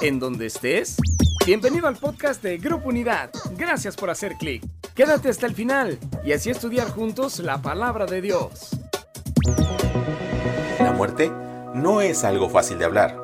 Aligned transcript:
en 0.00 0.18
donde 0.18 0.46
estés. 0.46 0.96
Bienvenido 1.46 1.86
al 1.86 1.96
podcast 1.96 2.42
de 2.42 2.58
Grupo 2.58 2.88
Unidad. 2.88 3.30
Gracias 3.56 3.96
por 3.96 4.10
hacer 4.10 4.36
clic. 4.36 4.62
Quédate 4.94 5.28
hasta 5.28 5.46
el 5.46 5.54
final 5.54 5.98
y 6.24 6.32
así 6.32 6.50
estudiar 6.50 6.88
juntos 6.90 7.38
la 7.38 7.60
palabra 7.60 8.06
de 8.06 8.20
Dios. 8.20 8.70
La 10.78 10.92
muerte 10.92 11.30
no 11.74 12.00
es 12.00 12.24
algo 12.24 12.48
fácil 12.48 12.78
de 12.78 12.84
hablar. 12.84 13.16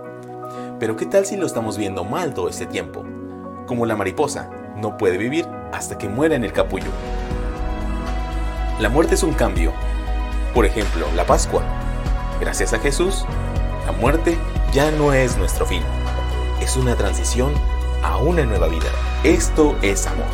Pero 0.78 0.96
¿qué 0.96 1.06
tal 1.06 1.26
si 1.26 1.36
lo 1.36 1.46
estamos 1.46 1.76
viendo 1.76 2.04
mal 2.04 2.35
todo 2.35 2.48
este 2.48 2.67
tiempo? 2.67 3.04
Como 3.66 3.87
la 3.87 3.96
mariposa, 3.96 4.50
no 4.76 4.96
puede 4.96 5.18
vivir 5.18 5.46
hasta 5.72 5.98
que 5.98 6.08
muera 6.08 6.34
en 6.34 6.44
el 6.44 6.52
capullo. 6.52 6.90
La 8.78 8.88
muerte 8.88 9.14
es 9.14 9.22
un 9.22 9.34
cambio. 9.34 9.72
Por 10.54 10.66
ejemplo, 10.66 11.06
la 11.14 11.26
Pascua. 11.26 11.62
Gracias 12.40 12.72
a 12.72 12.78
Jesús, 12.78 13.24
la 13.87 13.92
muerte 13.92 14.37
ya 14.72 14.90
no 14.90 15.12
es 15.12 15.37
nuestro 15.37 15.66
fin. 15.66 15.82
Es 16.61 16.77
una 16.77 16.95
transición 16.95 17.55
a 18.02 18.19
una 18.19 18.45
nueva 18.45 18.68
vida. 18.68 18.92
Esto 19.24 19.78
es 19.80 20.06
amor. 20.06 20.27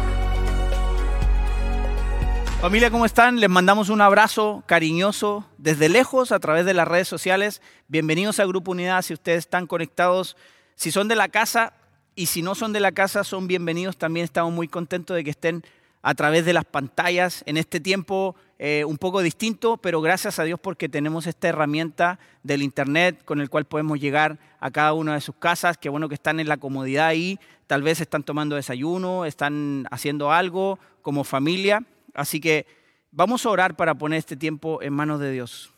Familia, 2.61 2.91
¿cómo 2.91 3.07
están? 3.07 3.39
Les 3.39 3.48
mandamos 3.48 3.91
un 3.91 4.01
abrazo 4.01 4.65
cariñoso 4.67 5.47
desde 5.57 5.89
lejos 5.89 6.33
a 6.33 6.41
través 6.41 6.67
de 6.67 6.75
las 6.75 6.89
redes 6.89 7.07
sociales. 7.07 7.62
Bienvenidos 7.87 8.41
a 8.41 8.45
Grupo 8.45 8.73
Unidad 8.73 9.03
si 9.03 9.15
ustedes 9.15 9.39
están 9.39 9.69
conectados. 9.69 10.37
Si 10.75 10.91
son 10.91 11.07
de 11.07 11.15
la 11.15 11.29
casa 11.29 11.75
y 12.17 12.27
si 12.27 12.43
no 12.43 12.56
son 12.56 12.73
de 12.73 12.81
la 12.81 12.91
casa, 12.91 13.23
son 13.23 13.47
bienvenidos. 13.47 13.97
También 13.97 14.25
estamos 14.25 14.53
muy 14.53 14.67
contentos 14.67 15.15
de 15.15 15.23
que 15.23 15.31
estén 15.31 15.62
a 16.06 16.15
través 16.15 16.45
de 16.45 16.52
las 16.52 16.65
pantallas 16.65 17.42
en 17.46 17.56
este 17.56 17.80
tiempo 17.80 18.37
eh, 18.60 18.84
un 18.87 18.97
poco 18.97 19.23
distinto, 19.23 19.77
pero 19.77 20.01
gracias 20.01 20.38
a 20.38 20.45
Dios 20.45 20.60
porque 20.60 20.88
tenemos 20.88 21.27
esta 21.27 21.48
herramienta 21.48 22.20
del 22.45 22.62
Internet 22.62 23.24
con 23.24 23.41
el 23.41 23.51
cual 23.51 23.64
podemos 23.64 23.98
llegar 23.98 24.38
a 24.61 24.70
cada 24.70 24.92
una 24.92 25.14
de 25.14 25.20
sus 25.20 25.34
casas. 25.34 25.78
Qué 25.78 25.88
bueno 25.88 26.09
que 26.09 26.14
están 26.14 26.38
en 26.38 26.47
la 26.47 26.59
comodidad 26.59 27.09
ahí, 27.09 27.41
tal 27.66 27.83
vez 27.83 28.00
están 28.00 28.23
tomando 28.23 28.55
desayuno, 28.55 29.25
están 29.25 29.89
haciendo 29.91 30.31
algo 30.31 30.78
como 31.03 31.25
familia. 31.25 31.83
Así 32.14 32.38
que 32.38 32.66
vamos 33.11 33.44
a 33.44 33.50
orar 33.50 33.75
para 33.75 33.97
poner 33.97 34.20
este 34.20 34.36
tiempo 34.36 34.81
en 34.83 34.92
manos 34.92 35.19
de 35.19 35.33
Dios. 35.33 35.72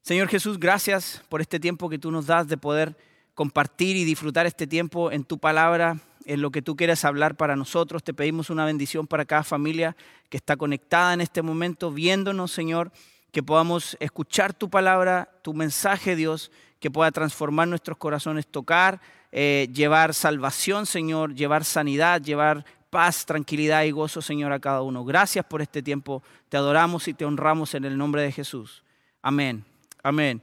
Señor 0.00 0.28
Jesús, 0.28 0.58
gracias 0.58 1.22
por 1.28 1.42
este 1.42 1.60
tiempo 1.60 1.90
que 1.90 1.98
tú 1.98 2.10
nos 2.10 2.24
das 2.24 2.48
de 2.48 2.56
poder 2.56 2.96
compartir 3.34 3.96
y 3.96 4.04
disfrutar 4.04 4.46
este 4.46 4.66
tiempo 4.66 5.12
en 5.12 5.24
tu 5.24 5.36
palabra 5.36 5.98
en 6.24 6.42
lo 6.42 6.50
que 6.50 6.62
tú 6.62 6.76
quieres 6.76 7.04
hablar 7.04 7.36
para 7.36 7.56
nosotros. 7.56 8.02
Te 8.02 8.14
pedimos 8.14 8.50
una 8.50 8.64
bendición 8.64 9.06
para 9.06 9.24
cada 9.24 9.42
familia 9.42 9.96
que 10.28 10.36
está 10.36 10.56
conectada 10.56 11.14
en 11.14 11.20
este 11.20 11.42
momento, 11.42 11.90
viéndonos, 11.90 12.50
Señor, 12.52 12.92
que 13.32 13.42
podamos 13.42 13.96
escuchar 14.00 14.54
tu 14.54 14.70
palabra, 14.70 15.28
tu 15.42 15.54
mensaje, 15.54 16.16
Dios, 16.16 16.50
que 16.80 16.90
pueda 16.90 17.10
transformar 17.10 17.68
nuestros 17.68 17.98
corazones, 17.98 18.46
tocar, 18.46 19.00
eh, 19.32 19.68
llevar 19.72 20.14
salvación, 20.14 20.86
Señor, 20.86 21.34
llevar 21.34 21.64
sanidad, 21.64 22.20
llevar 22.20 22.64
paz, 22.90 23.26
tranquilidad 23.26 23.82
y 23.82 23.90
gozo, 23.90 24.22
Señor, 24.22 24.52
a 24.52 24.60
cada 24.60 24.82
uno. 24.82 25.04
Gracias 25.04 25.44
por 25.44 25.60
este 25.60 25.82
tiempo. 25.82 26.22
Te 26.48 26.56
adoramos 26.56 27.08
y 27.08 27.14
te 27.14 27.24
honramos 27.24 27.74
en 27.74 27.84
el 27.84 27.98
nombre 27.98 28.22
de 28.22 28.30
Jesús. 28.30 28.84
Amén. 29.20 29.64
Amén. 30.02 30.42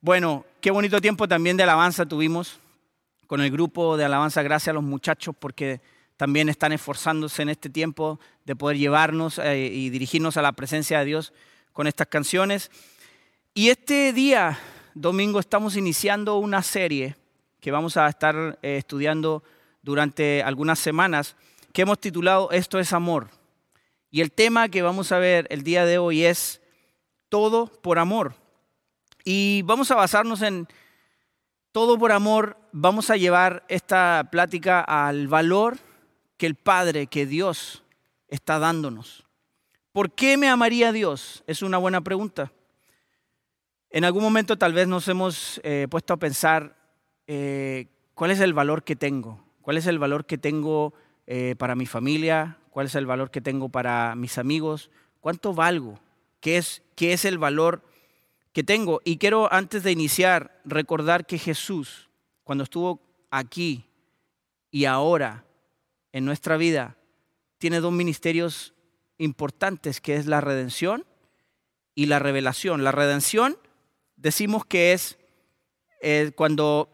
Bueno, 0.00 0.46
qué 0.62 0.70
bonito 0.70 0.98
tiempo 1.00 1.28
también 1.28 1.58
de 1.58 1.64
alabanza 1.64 2.06
tuvimos 2.06 2.58
con 3.30 3.40
el 3.40 3.52
grupo 3.52 3.96
de 3.96 4.04
alabanza. 4.04 4.42
Gracias 4.42 4.70
a 4.70 4.72
los 4.72 4.82
muchachos 4.82 5.36
porque 5.38 5.80
también 6.16 6.48
están 6.48 6.72
esforzándose 6.72 7.42
en 7.42 7.50
este 7.50 7.70
tiempo 7.70 8.18
de 8.44 8.56
poder 8.56 8.76
llevarnos 8.76 9.38
eh, 9.38 9.70
y 9.72 9.88
dirigirnos 9.88 10.36
a 10.36 10.42
la 10.42 10.50
presencia 10.50 10.98
de 10.98 11.04
Dios 11.04 11.32
con 11.72 11.86
estas 11.86 12.08
canciones. 12.08 12.72
Y 13.54 13.68
este 13.68 14.12
día, 14.12 14.58
domingo, 14.94 15.38
estamos 15.38 15.76
iniciando 15.76 16.38
una 16.38 16.60
serie 16.64 17.14
que 17.60 17.70
vamos 17.70 17.96
a 17.96 18.08
estar 18.08 18.58
eh, 18.62 18.78
estudiando 18.78 19.44
durante 19.80 20.42
algunas 20.42 20.80
semanas, 20.80 21.36
que 21.72 21.82
hemos 21.82 22.00
titulado 22.00 22.50
Esto 22.50 22.80
es 22.80 22.92
amor. 22.92 23.28
Y 24.10 24.22
el 24.22 24.32
tema 24.32 24.68
que 24.68 24.82
vamos 24.82 25.12
a 25.12 25.20
ver 25.20 25.46
el 25.50 25.62
día 25.62 25.84
de 25.84 25.98
hoy 25.98 26.24
es 26.24 26.60
Todo 27.28 27.68
por 27.68 28.00
amor. 28.00 28.34
Y 29.24 29.62
vamos 29.66 29.92
a 29.92 29.94
basarnos 29.94 30.42
en 30.42 30.66
todo 31.72 31.96
por 31.96 32.10
amor, 32.10 32.56
vamos 32.72 33.10
a 33.10 33.16
llevar 33.16 33.64
esta 33.68 34.28
plática 34.30 34.80
al 34.80 35.28
valor 35.28 35.78
que 36.36 36.46
el 36.46 36.54
Padre, 36.54 37.06
que 37.06 37.26
Dios 37.26 37.82
está 38.28 38.58
dándonos. 38.58 39.26
¿Por 39.92 40.12
qué 40.12 40.36
me 40.36 40.48
amaría 40.48 40.92
Dios? 40.92 41.42
Es 41.46 41.62
una 41.62 41.78
buena 41.78 42.00
pregunta. 42.00 42.52
En 43.90 44.04
algún 44.04 44.22
momento 44.22 44.56
tal 44.56 44.72
vez 44.72 44.86
nos 44.86 45.08
hemos 45.08 45.60
eh, 45.64 45.88
puesto 45.90 46.14
a 46.14 46.18
pensar 46.18 46.76
eh, 47.26 47.86
cuál 48.14 48.30
es 48.30 48.40
el 48.40 48.54
valor 48.54 48.84
que 48.84 48.94
tengo, 48.94 49.44
cuál 49.62 49.76
es 49.76 49.86
el 49.86 49.98
valor 49.98 50.26
que 50.26 50.38
tengo 50.38 50.94
eh, 51.26 51.56
para 51.58 51.74
mi 51.74 51.86
familia, 51.86 52.58
cuál 52.70 52.86
es 52.86 52.94
el 52.94 53.06
valor 53.06 53.30
que 53.30 53.40
tengo 53.40 53.68
para 53.68 54.14
mis 54.14 54.38
amigos, 54.38 54.90
cuánto 55.20 55.54
valgo, 55.54 55.98
qué 56.40 56.56
es, 56.56 56.82
qué 56.94 57.12
es 57.12 57.24
el 57.24 57.38
valor 57.38 57.82
que 58.52 58.62
tengo. 58.62 59.00
Y 59.04 59.16
quiero 59.16 59.52
antes 59.52 59.82
de 59.82 59.90
iniciar 59.90 60.60
recordar 60.64 61.26
que 61.26 61.38
Jesús, 61.38 62.09
cuando 62.44 62.64
estuvo 62.64 63.00
aquí 63.30 63.84
y 64.70 64.84
ahora 64.84 65.44
en 66.12 66.24
nuestra 66.24 66.56
vida, 66.56 66.96
tiene 67.58 67.80
dos 67.80 67.92
ministerios 67.92 68.74
importantes, 69.18 70.00
que 70.00 70.16
es 70.16 70.26
la 70.26 70.40
redención 70.40 71.04
y 71.94 72.06
la 72.06 72.18
revelación. 72.18 72.84
La 72.84 72.92
redención 72.92 73.58
decimos 74.16 74.64
que 74.64 74.92
es 74.92 75.18
eh, 76.00 76.32
cuando 76.34 76.88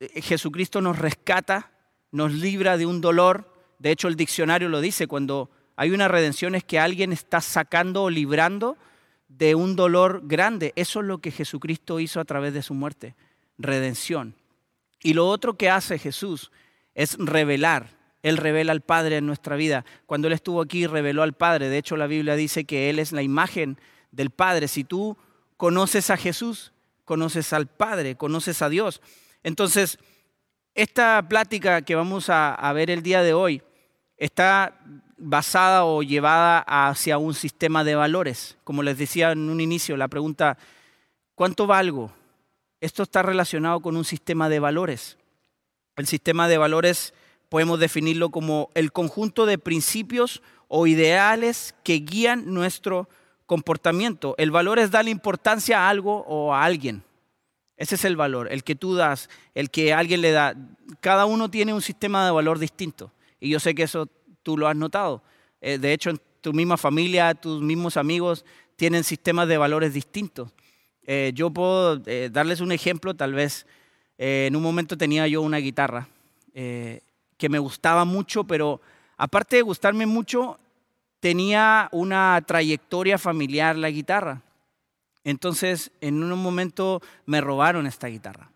eh, 0.00 0.22
Jesucristo 0.22 0.80
nos 0.80 0.98
rescata, 0.98 1.70
nos 2.10 2.32
libra 2.32 2.76
de 2.76 2.86
un 2.86 3.00
dolor. 3.00 3.52
De 3.78 3.90
hecho, 3.90 4.08
el 4.08 4.16
diccionario 4.16 4.68
lo 4.68 4.80
dice, 4.80 5.06
cuando 5.06 5.50
hay 5.76 5.90
una 5.90 6.08
redención 6.08 6.54
es 6.54 6.64
que 6.64 6.78
alguien 6.78 7.12
está 7.12 7.40
sacando 7.40 8.04
o 8.04 8.10
librando 8.10 8.76
de 9.28 9.54
un 9.54 9.76
dolor 9.76 10.22
grande. 10.24 10.72
Eso 10.74 11.00
es 11.00 11.06
lo 11.06 11.18
que 11.18 11.30
Jesucristo 11.30 12.00
hizo 12.00 12.18
a 12.18 12.24
través 12.24 12.54
de 12.54 12.62
su 12.62 12.74
muerte, 12.74 13.14
redención. 13.58 14.34
Y 15.02 15.14
lo 15.14 15.28
otro 15.28 15.56
que 15.56 15.70
hace 15.70 15.98
Jesús 15.98 16.50
es 16.94 17.16
revelar. 17.18 17.96
Él 18.22 18.36
revela 18.36 18.72
al 18.72 18.80
Padre 18.80 19.18
en 19.18 19.26
nuestra 19.26 19.56
vida. 19.56 19.84
Cuando 20.06 20.26
Él 20.28 20.34
estuvo 20.34 20.60
aquí, 20.60 20.86
reveló 20.86 21.22
al 21.22 21.34
Padre. 21.34 21.68
De 21.68 21.78
hecho, 21.78 21.96
la 21.96 22.06
Biblia 22.06 22.34
dice 22.34 22.64
que 22.64 22.90
Él 22.90 22.98
es 22.98 23.12
la 23.12 23.22
imagen 23.22 23.78
del 24.10 24.30
Padre. 24.30 24.68
Si 24.68 24.84
tú 24.84 25.16
conoces 25.56 26.10
a 26.10 26.16
Jesús, 26.16 26.72
conoces 27.04 27.52
al 27.52 27.66
Padre, 27.66 28.16
conoces 28.16 28.60
a 28.62 28.68
Dios. 28.68 29.00
Entonces, 29.42 29.98
esta 30.74 31.26
plática 31.28 31.82
que 31.82 31.94
vamos 31.94 32.28
a, 32.28 32.72
ver 32.72 32.90
el 32.90 33.02
día 33.02 33.22
de 33.22 33.34
hoy 33.34 33.62
está 34.16 34.78
basada 35.16 35.84
o 35.84 36.02
llevada 36.02 36.60
hacia 36.60 37.18
un 37.18 37.34
sistema 37.34 37.82
de 37.82 37.96
valores. 37.96 38.58
Como 38.62 38.82
les 38.82 38.98
decía 38.98 39.32
en 39.32 39.48
un 39.50 39.60
inicio, 39.60 39.96
la 39.96 40.08
pregunta, 40.08 40.56
¿cuánto 41.34 41.66
valgo? 41.66 42.12
Esto 42.80 43.02
está 43.02 43.22
relacionado 43.22 43.80
con 43.80 43.96
un 43.96 44.04
sistema 44.04 44.48
de 44.48 44.60
valores. 44.60 45.18
El 45.96 46.06
sistema 46.06 46.48
de 46.48 46.58
valores 46.58 47.12
podemos 47.48 47.80
definirlo 47.80 48.30
como 48.30 48.70
el 48.74 48.92
conjunto 48.92 49.46
de 49.46 49.58
principios 49.58 50.42
o 50.68 50.86
ideales 50.86 51.74
que 51.82 51.94
guían 51.94 52.52
nuestro 52.52 53.08
comportamiento. 53.46 54.34
El 54.38 54.50
valor 54.50 54.78
es 54.78 54.90
darle 54.90 55.10
importancia 55.10 55.80
a 55.80 55.88
algo 55.88 56.24
o 56.28 56.54
a 56.54 56.64
alguien. 56.64 57.02
Ese 57.76 57.94
es 57.94 58.04
el 58.04 58.16
valor, 58.16 58.52
el 58.52 58.64
que 58.64 58.74
tú 58.74 58.94
das, 58.94 59.30
el 59.54 59.70
que 59.70 59.94
alguien 59.94 60.20
le 60.20 60.32
da. 60.32 60.54
Cada 61.00 61.26
uno 61.26 61.50
tiene 61.50 61.72
un 61.72 61.82
sistema 61.82 62.24
de 62.24 62.30
valor 62.30 62.58
distinto. 62.58 63.12
Y 63.40 63.50
yo 63.50 63.60
sé 63.60 63.74
que 63.74 63.84
eso 63.84 64.08
tú 64.42 64.58
lo 64.58 64.68
has 64.68 64.76
notado. 64.76 65.22
Eh, 65.60 65.78
de 65.78 65.92
hecho, 65.92 66.12
tu 66.40 66.52
misma 66.52 66.76
familia, 66.76 67.34
tus 67.34 67.62
mismos 67.62 67.96
amigos 67.96 68.44
tienen 68.76 69.04
sistemas 69.04 69.48
de 69.48 69.58
valores 69.58 69.94
distintos. 69.94 70.50
Eh, 71.10 71.32
yo 71.34 71.48
puedo 71.48 72.02
eh, 72.04 72.28
darles 72.30 72.60
un 72.60 72.70
ejemplo, 72.70 73.14
tal 73.14 73.32
vez 73.32 73.66
en 74.18 74.54
un 74.54 74.62
momento 74.62 74.98
tenía 74.98 75.26
yo 75.26 75.40
una 75.40 75.56
guitarra 75.56 76.08
que 76.52 77.48
me 77.48 77.58
gustaba 77.60 78.04
mucho, 78.04 78.44
pero 78.44 78.80
aparte 79.16 79.56
de 79.56 79.62
gustarme 79.62 80.06
mucho, 80.06 80.58
tenía 81.20 81.88
una 81.92 82.42
trayectoria 82.44 83.16
familiar 83.16 83.76
la 83.76 83.90
guitarra. 83.90 84.42
Entonces, 85.24 85.92
en 86.00 86.22
un 86.22 86.36
momento 86.42 87.00
me 87.26 87.40
robaron 87.40 87.86
esta 87.86 88.08
guitarra. 88.08 88.50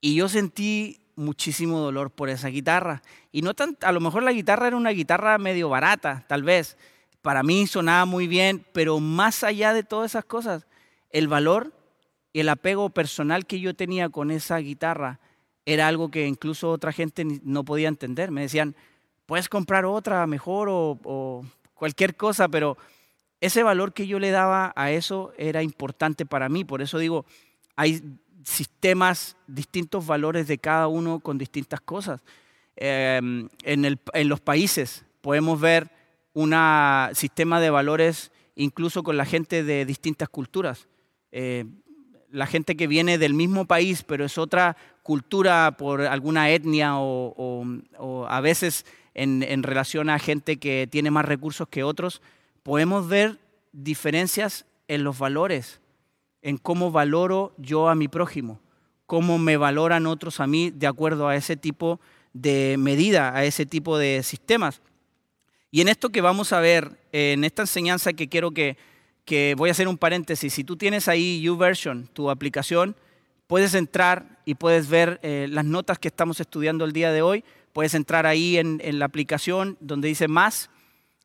Y 0.00 0.14
yo 0.14 0.28
sentí 0.28 1.00
muchísimo 1.16 1.80
dolor 1.80 2.10
por 2.10 2.28
esa 2.28 2.48
guitarra. 2.48 3.02
Y 3.32 3.42
no 3.42 3.52
tan, 3.54 3.76
a 3.82 3.90
lo 3.90 4.00
mejor 4.00 4.22
la 4.22 4.32
guitarra 4.32 4.68
era 4.68 4.76
una 4.76 4.90
guitarra 4.90 5.38
medio 5.38 5.68
barata, 5.68 6.24
tal 6.28 6.44
vez. 6.44 6.78
Para 7.20 7.42
mí 7.42 7.66
sonaba 7.66 8.04
muy 8.04 8.28
bien, 8.28 8.64
pero 8.72 9.00
más 9.00 9.42
allá 9.42 9.72
de 9.72 9.82
todas 9.82 10.12
esas 10.12 10.24
cosas, 10.24 10.66
el 11.10 11.28
valor 11.28 11.72
y 12.34 12.40
el 12.40 12.48
apego 12.48 12.90
personal 12.90 13.46
que 13.46 13.60
yo 13.60 13.74
tenía 13.74 14.08
con 14.08 14.32
esa 14.32 14.58
guitarra 14.58 15.20
era 15.66 15.86
algo 15.86 16.10
que 16.10 16.26
incluso 16.26 16.68
otra 16.68 16.92
gente 16.92 17.24
no 17.44 17.64
podía 17.64 17.86
entender. 17.86 18.32
Me 18.32 18.40
decían, 18.40 18.74
puedes 19.24 19.48
comprar 19.48 19.84
otra 19.84 20.26
mejor 20.26 20.68
o, 20.68 21.46
cualquier 21.74 22.16
cosa, 22.16 22.48
pero 22.48 22.76
ese 23.40 23.62
valor 23.62 23.92
que 23.92 24.08
yo 24.08 24.18
le 24.18 24.32
daba 24.32 24.72
a 24.74 24.90
eso 24.90 25.32
era 25.38 25.62
importante 25.62 26.26
para 26.26 26.48
mí. 26.48 26.64
Por 26.64 26.82
eso 26.82 26.98
digo, 26.98 27.24
hay 27.76 28.02
sistemas, 28.42 29.36
distintos 29.46 30.04
valores 30.04 30.48
de 30.48 30.58
cada 30.58 30.88
uno 30.88 31.20
con 31.20 31.38
distintas 31.38 31.80
cosas. 31.80 32.20
Em, 32.74 33.48
en, 33.62 34.28
los 34.28 34.40
países 34.40 35.04
podemos 35.20 35.60
ver 35.60 35.88
un 36.32 36.52
sistema 37.14 37.60
de 37.60 37.70
valores 37.70 38.32
incluso 38.56 39.04
con 39.04 39.16
la 39.16 39.24
gente 39.24 39.62
de 39.62 39.86
distintas 39.86 40.28
culturas. 40.28 40.88
Eh, 41.30 41.64
la 42.34 42.46
gente 42.46 42.76
que 42.76 42.88
viene 42.88 43.16
del 43.16 43.32
mismo 43.32 43.64
país, 43.64 44.02
pero 44.02 44.24
es 44.24 44.38
otra 44.38 44.76
cultura 45.04 45.76
por 45.78 46.02
alguna 46.02 46.50
etnia 46.50 46.94
o, 46.96 48.26
a 48.28 48.40
veces 48.40 48.84
en, 49.14 49.62
relación 49.62 50.10
a 50.10 50.18
gente 50.18 50.56
que 50.56 50.88
tiene 50.90 51.12
más 51.12 51.24
recursos 51.24 51.68
que 51.68 51.84
otros, 51.84 52.20
podemos 52.64 53.06
ver 53.06 53.38
diferencias 53.72 54.66
en 54.88 55.04
los 55.04 55.16
valores, 55.16 55.80
en 56.42 56.58
cómo 56.58 56.90
valoro 56.90 57.54
yo 57.56 57.88
a 57.88 57.94
mi 57.94 58.08
prójimo, 58.08 58.60
cómo 59.06 59.38
me 59.38 59.56
valoran 59.56 60.06
otros 60.06 60.40
a 60.40 60.48
mí 60.48 60.70
de 60.70 60.88
acuerdo 60.88 61.28
a 61.28 61.36
ese 61.36 61.56
tipo 61.56 62.00
de 62.32 62.74
medida, 62.78 63.32
a 63.36 63.44
ese 63.44 63.64
tipo 63.64 63.96
de 63.96 64.24
sistemas. 64.24 64.82
Y 65.70 65.82
en 65.82 65.88
esto 65.88 66.10
que 66.10 66.20
vamos 66.20 66.52
a 66.52 66.58
ver, 66.58 66.98
en 67.12 67.44
esta 67.44 67.62
enseñanza 67.62 68.12
que 68.12 68.28
quiero 68.28 68.50
que, 68.50 68.76
que 69.24 69.54
voy 69.56 69.70
a 69.70 69.72
hacer 69.72 69.88
un 69.88 69.98
paréntesis, 69.98 70.52
si 70.52 70.64
tú 70.64 70.76
tienes 70.76 71.08
ahí 71.08 71.40
YouVersion, 71.40 72.08
tu 72.12 72.30
aplicación, 72.30 72.96
puedes 73.46 73.74
entrar 73.74 74.38
y 74.44 74.54
puedes 74.54 74.88
ver 74.88 75.20
eh, 75.22 75.46
las 75.50 75.64
notas 75.64 75.98
que 75.98 76.08
estamos 76.08 76.40
estudiando 76.40 76.84
el 76.84 76.92
día 76.92 77.12
de 77.12 77.22
hoy. 77.22 77.44
Puedes 77.72 77.94
entrar 77.94 78.26
ahí 78.26 78.58
en, 78.58 78.80
la 78.98 79.06
aplicación 79.06 79.76
donde 79.80 80.08
dice 80.08 80.28
más, 80.28 80.70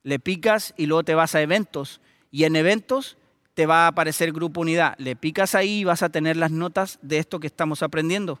le 0.02 0.18
picas 0.18 0.74
y 0.76 0.86
luego 0.86 1.04
te 1.04 1.14
vas 1.14 1.34
a 1.34 1.42
eventos. 1.42 2.00
Y 2.30 2.44
en 2.44 2.56
eventos 2.56 3.16
te 3.54 3.66
va 3.66 3.84
a 3.84 3.88
aparecer 3.88 4.32
Grupo 4.32 4.62
Unidad. 4.62 4.96
Le 4.98 5.14
picas 5.14 5.54
ahí 5.54 5.80
y 5.80 5.84
vas 5.84 6.02
a 6.02 6.08
tener 6.08 6.36
las 6.36 6.50
notas 6.50 6.98
de 7.02 7.18
esto 7.18 7.38
que 7.38 7.46
estamos 7.46 7.82
aprendiendo. 7.82 8.40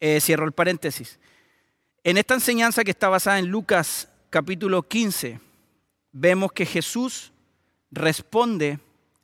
Eh, 0.00 0.20
cierro 0.20 0.46
el 0.46 0.52
paréntesis. 0.52 1.18
En 2.02 2.16
esta 2.16 2.34
enseñanza 2.34 2.84
que 2.84 2.92
está 2.92 3.08
basada 3.08 3.38
en 3.38 3.48
Lucas 3.48 4.08
capítulo 4.30 4.82
15, 4.82 5.40
vemos 6.12 6.52
que 6.52 6.64
Jesús 6.64 7.33
responde 7.94 8.78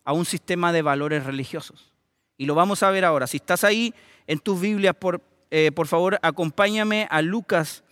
a 0.05 0.12
un 0.12 0.25
sistema 0.25 0.72
de 0.72 0.82
valores 0.82 1.25
religiosos. 1.25 1.93
Y 2.37 2.46
lo 2.46 2.55
vamos 2.55 2.82
a 2.82 2.90
ver 2.90 3.05
ahora. 3.05 3.26
Si 3.26 3.37
estás 3.37 3.64
ahí 3.64 3.94
en 4.26 4.38
tus 4.38 4.61
Biblias, 4.61 4.94
por, 4.96 5.20
eh, 5.50 5.72
por 5.72 5.87
favor, 5.87 6.19
acompáñame 6.22 7.06
a 7.11 7.20
Lucas 7.20 7.84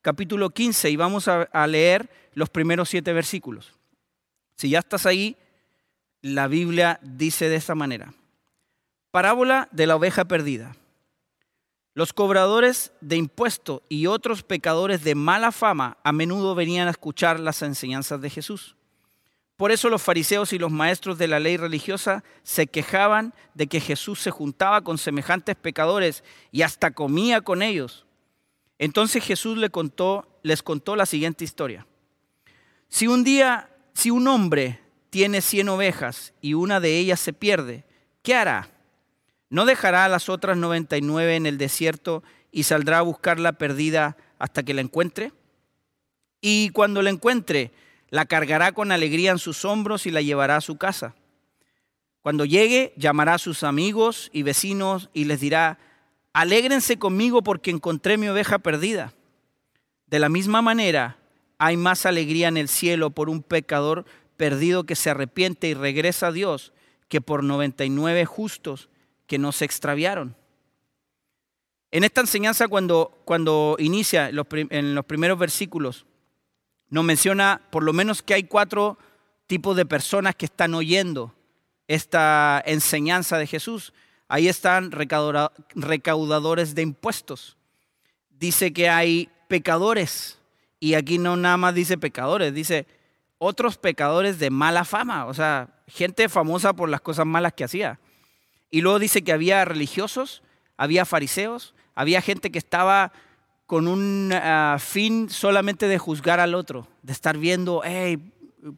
capítulo 0.00 0.50
15 0.50 0.90
y 0.90 0.96
vamos 0.96 1.28
a, 1.28 1.42
a 1.42 1.66
leer 1.66 2.10
los 2.34 2.50
primeros 2.50 2.88
siete 2.88 3.12
versículos. 3.12 3.72
Si 4.56 4.70
ya 4.70 4.80
estás 4.80 5.06
ahí, 5.06 5.36
la 6.20 6.48
Biblia 6.48 6.98
dice 7.02 7.48
de 7.48 7.56
esta 7.56 7.74
manera. 7.74 8.12
Parábola 9.10 9.68
de 9.72 9.86
la 9.86 9.96
oveja 9.96 10.24
perdida. 10.24 10.76
Los 11.94 12.12
cobradores 12.14 12.92
de 13.02 13.16
impuestos 13.16 13.82
y 13.88 14.06
otros 14.06 14.42
pecadores 14.42 15.04
de 15.04 15.14
mala 15.14 15.52
fama 15.52 15.98
a 16.02 16.12
menudo 16.12 16.54
venían 16.54 16.88
a 16.88 16.92
escuchar 16.92 17.38
las 17.38 17.60
enseñanzas 17.60 18.20
de 18.20 18.30
Jesús. 18.30 18.76
Por 19.62 19.70
eso 19.70 19.88
los 19.88 20.02
fariseos 20.02 20.52
y 20.52 20.58
los 20.58 20.72
maestros 20.72 21.18
de 21.18 21.28
la 21.28 21.38
ley 21.38 21.56
religiosa 21.56 22.24
se 22.42 22.66
quejaban 22.66 23.32
de 23.54 23.68
que 23.68 23.78
Jesús 23.78 24.18
se 24.18 24.32
juntaba 24.32 24.82
con 24.82 24.98
semejantes 24.98 25.54
pecadores 25.54 26.24
y 26.50 26.62
hasta 26.62 26.90
comía 26.90 27.42
con 27.42 27.62
ellos. 27.62 28.04
Entonces 28.80 29.22
Jesús 29.22 29.56
les 29.56 29.70
contó, 29.70 30.26
la 30.42 31.06
siguiente 31.06 31.44
historia. 31.44 31.86
Si 32.88 33.06
un 33.06 33.22
día, 33.22 33.70
si 33.94 34.10
un 34.10 34.26
hombre 34.26 34.80
tiene 35.10 35.40
cien 35.40 35.68
ovejas 35.68 36.34
y 36.40 36.54
una 36.54 36.80
de 36.80 36.98
ellas 36.98 37.20
se 37.20 37.32
pierde, 37.32 37.84
¿qué 38.22 38.34
hará? 38.34 38.68
¿No 39.48 39.64
dejará 39.64 40.06
a 40.06 40.08
las 40.08 40.28
otras 40.28 40.56
99 40.56 41.36
en 41.36 41.46
el 41.46 41.56
desierto 41.56 42.24
y 42.50 42.64
saldrá 42.64 42.98
a 42.98 43.02
buscar 43.02 43.38
la 43.38 43.52
perdida 43.52 44.16
hasta 44.40 44.64
que 44.64 44.74
la 44.74 44.80
encuentre? 44.80 45.32
Y 46.40 46.70
cuando 46.70 47.00
la 47.00 47.10
encuentre, 47.10 47.70
la 48.12 48.26
cargará 48.26 48.72
con 48.72 48.92
alegría 48.92 49.30
en 49.30 49.38
sus 49.38 49.64
hombros 49.64 50.04
y 50.04 50.10
la 50.10 50.20
llevará 50.20 50.56
a 50.56 50.60
su 50.60 50.76
casa. 50.76 51.14
Cuando 52.20 52.44
llegue, 52.44 52.92
llamará 52.98 53.34
a 53.34 53.38
sus 53.38 53.62
amigos 53.62 54.28
y 54.34 54.42
vecinos 54.42 55.08
y 55.14 55.24
les 55.24 55.40
dirá, 55.40 55.78
alégrense 56.34 56.98
conmigo 56.98 57.42
porque 57.42 57.70
encontré 57.70 58.18
mi 58.18 58.28
oveja 58.28 58.58
perdida. 58.58 59.14
De 60.08 60.18
la 60.18 60.28
misma 60.28 60.60
manera, 60.60 61.16
hay 61.56 61.78
más 61.78 62.04
alegría 62.04 62.48
en 62.48 62.58
el 62.58 62.68
cielo 62.68 63.08
por 63.08 63.30
un 63.30 63.42
pecador 63.42 64.04
perdido 64.36 64.84
que 64.84 64.94
se 64.94 65.08
arrepiente 65.08 65.68
y 65.68 65.74
regresa 65.74 66.26
a 66.26 66.32
Dios 66.32 66.74
que 67.08 67.22
por 67.22 67.42
99 67.42 68.26
justos 68.26 68.90
que 69.26 69.38
no 69.38 69.52
se 69.52 69.64
extraviaron. 69.64 70.36
En 71.90 72.04
esta 72.04 72.20
enseñanza, 72.20 72.68
cuando, 72.68 73.22
cuando 73.24 73.76
inicia 73.78 74.28
en 74.28 74.94
los 74.94 75.06
primeros 75.06 75.38
versículos, 75.38 76.04
nos 76.92 77.04
menciona 77.04 77.62
por 77.70 77.84
lo 77.84 77.94
menos 77.94 78.20
que 78.20 78.34
hay 78.34 78.42
cuatro 78.42 78.98
tipos 79.46 79.74
de 79.78 79.86
personas 79.86 80.36
que 80.36 80.44
están 80.44 80.74
oyendo 80.74 81.34
esta 81.88 82.62
enseñanza 82.66 83.38
de 83.38 83.46
Jesús. 83.46 83.94
Ahí 84.28 84.46
están 84.46 84.90
recaudadores 84.92 86.74
de 86.74 86.82
impuestos. 86.82 87.56
Dice 88.28 88.74
que 88.74 88.90
hay 88.90 89.30
pecadores. 89.48 90.38
Y 90.80 90.92
aquí 90.92 91.16
no 91.16 91.34
nada 91.38 91.56
más 91.56 91.74
dice 91.74 91.96
pecadores, 91.96 92.52
dice 92.52 92.86
otros 93.38 93.78
pecadores 93.78 94.38
de 94.38 94.50
mala 94.50 94.84
fama, 94.84 95.24
o 95.24 95.32
sea, 95.32 95.70
gente 95.86 96.28
famosa 96.28 96.74
por 96.74 96.90
las 96.90 97.00
cosas 97.00 97.24
malas 97.24 97.54
que 97.54 97.64
hacía. 97.64 98.00
Y 98.70 98.82
luego 98.82 98.98
dice 98.98 99.24
que 99.24 99.32
había 99.32 99.64
religiosos, 99.64 100.42
había 100.76 101.06
fariseos, 101.06 101.74
había 101.94 102.20
gente 102.20 102.52
que 102.52 102.58
estaba 102.58 103.14
con 103.72 103.88
un 103.88 104.30
ah, 104.34 104.76
fin 104.78 105.30
solamente 105.30 105.88
de 105.88 105.96
juzgar 105.96 106.40
al 106.40 106.54
otro, 106.54 106.86
de 107.00 107.14
estar 107.14 107.38
viendo, 107.38 107.80
hey, 107.82 108.18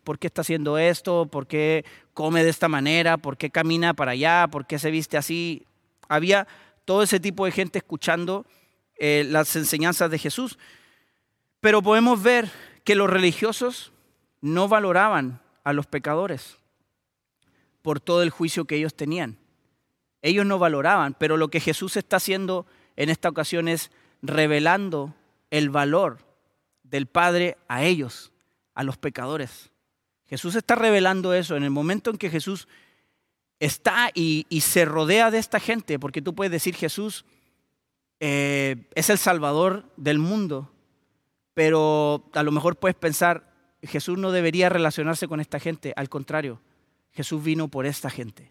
¿por 0.04 0.20
qué 0.20 0.28
está 0.28 0.42
haciendo 0.42 0.78
esto? 0.78 1.26
¿Por 1.26 1.48
qué 1.48 1.84
come 2.12 2.44
de 2.44 2.50
esta 2.50 2.68
manera? 2.68 3.16
¿Por 3.16 3.36
qué 3.36 3.50
camina 3.50 3.94
para 3.94 4.12
allá? 4.12 4.46
¿Por 4.46 4.68
qué 4.68 4.78
se 4.78 4.92
viste 4.92 5.16
así? 5.16 5.66
Había 6.08 6.46
todo 6.84 7.02
ese 7.02 7.18
tipo 7.18 7.44
de 7.44 7.50
gente 7.50 7.78
escuchando 7.78 8.46
eh, 8.96 9.26
las 9.28 9.56
enseñanzas 9.56 10.12
de 10.12 10.18
Jesús. 10.20 10.60
Pero 11.58 11.82
podemos 11.82 12.22
ver 12.22 12.48
que 12.84 12.94
los 12.94 13.10
religiosos 13.10 13.90
no 14.42 14.68
valoraban 14.68 15.40
a 15.64 15.72
los 15.72 15.86
pecadores 15.86 16.58
por 17.82 17.98
todo 17.98 18.22
el 18.22 18.30
juicio 18.30 18.66
que 18.66 18.76
ellos 18.76 18.94
tenían. 18.94 19.38
Ellos 20.22 20.46
no 20.46 20.60
valoraban, 20.60 21.14
pero 21.14 21.36
lo 21.36 21.48
que 21.48 21.58
Jesús 21.58 21.96
está 21.96 22.18
haciendo 22.18 22.64
en 22.94 23.10
esta 23.10 23.28
ocasión 23.28 23.66
es 23.66 23.90
revelando 24.24 25.14
el 25.50 25.70
valor 25.70 26.18
del 26.82 27.06
Padre 27.06 27.58
a 27.68 27.84
ellos, 27.84 28.32
a 28.74 28.82
los 28.82 28.96
pecadores. 28.96 29.70
Jesús 30.26 30.54
está 30.54 30.74
revelando 30.74 31.34
eso 31.34 31.56
en 31.56 31.62
el 31.62 31.70
momento 31.70 32.10
en 32.10 32.16
que 32.16 32.30
Jesús 32.30 32.66
está 33.60 34.10
y, 34.14 34.46
se 34.62 34.84
rodea 34.86 35.30
de 35.30 35.38
esta 35.38 35.60
gente, 35.60 35.98
porque 35.98 36.22
tú 36.22 36.34
puedes 36.34 36.50
decir 36.50 36.74
Jesús 36.74 37.24
eh, 38.18 38.88
es 38.94 39.10
el 39.10 39.18
Salvador 39.18 39.84
del 39.96 40.18
mundo, 40.18 40.72
pero 41.52 42.30
a 42.32 42.42
lo 42.42 42.50
mejor 42.50 42.76
puedes 42.76 42.96
pensar, 42.96 43.52
Jesús 43.82 44.18
no 44.18 44.32
debería 44.32 44.70
relacionarse 44.70 45.28
con 45.28 45.40
esta 45.40 45.60
gente, 45.60 45.92
al 45.96 46.08
contrario, 46.08 46.62
Jesús 47.12 47.44
vino 47.44 47.68
por 47.68 47.84
esta 47.84 48.08
gente. 48.08 48.50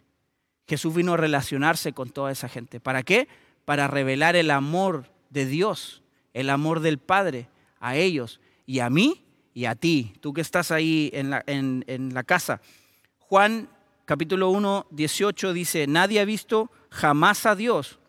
Jesús 0.68 0.94
vino 0.94 1.14
a 1.14 1.18
relacionarse 1.18 1.92
con 1.92 2.12
toda 2.12 2.32
esa 2.32 2.48
gente. 2.48 2.80
¿Para 2.80 3.04
qué? 3.04 3.28
Para 3.66 3.88
revelar 3.88 4.38
el 4.38 4.52
amor 4.52 5.13
de 5.34 5.46
Dios, 5.48 6.04
el 6.34 6.50
amor 6.50 6.80
del 6.80 7.00
Padre 7.00 7.50
a 7.80 7.96
ellos 7.96 8.40
y 8.66 8.80
a 8.80 8.90
mí 8.90 9.26
y 9.54 9.66
a 9.66 9.76
ti, 9.76 10.14
tú 10.22 10.34
que 10.34 10.42
estás 10.42 10.72
ahí 10.72 11.12
en 11.14 11.30
la, 11.32 12.24
casa. 12.24 12.62
Juan 13.20 13.70
capítulo 14.06 14.50
1, 14.50 14.88
18 14.92 15.54
dice, 15.54 15.88
nadie 15.88 16.20
ha 16.20 16.26
visto 16.26 16.72
jamás 16.90 17.46
a 17.46 17.56
Dios, 17.56 18.00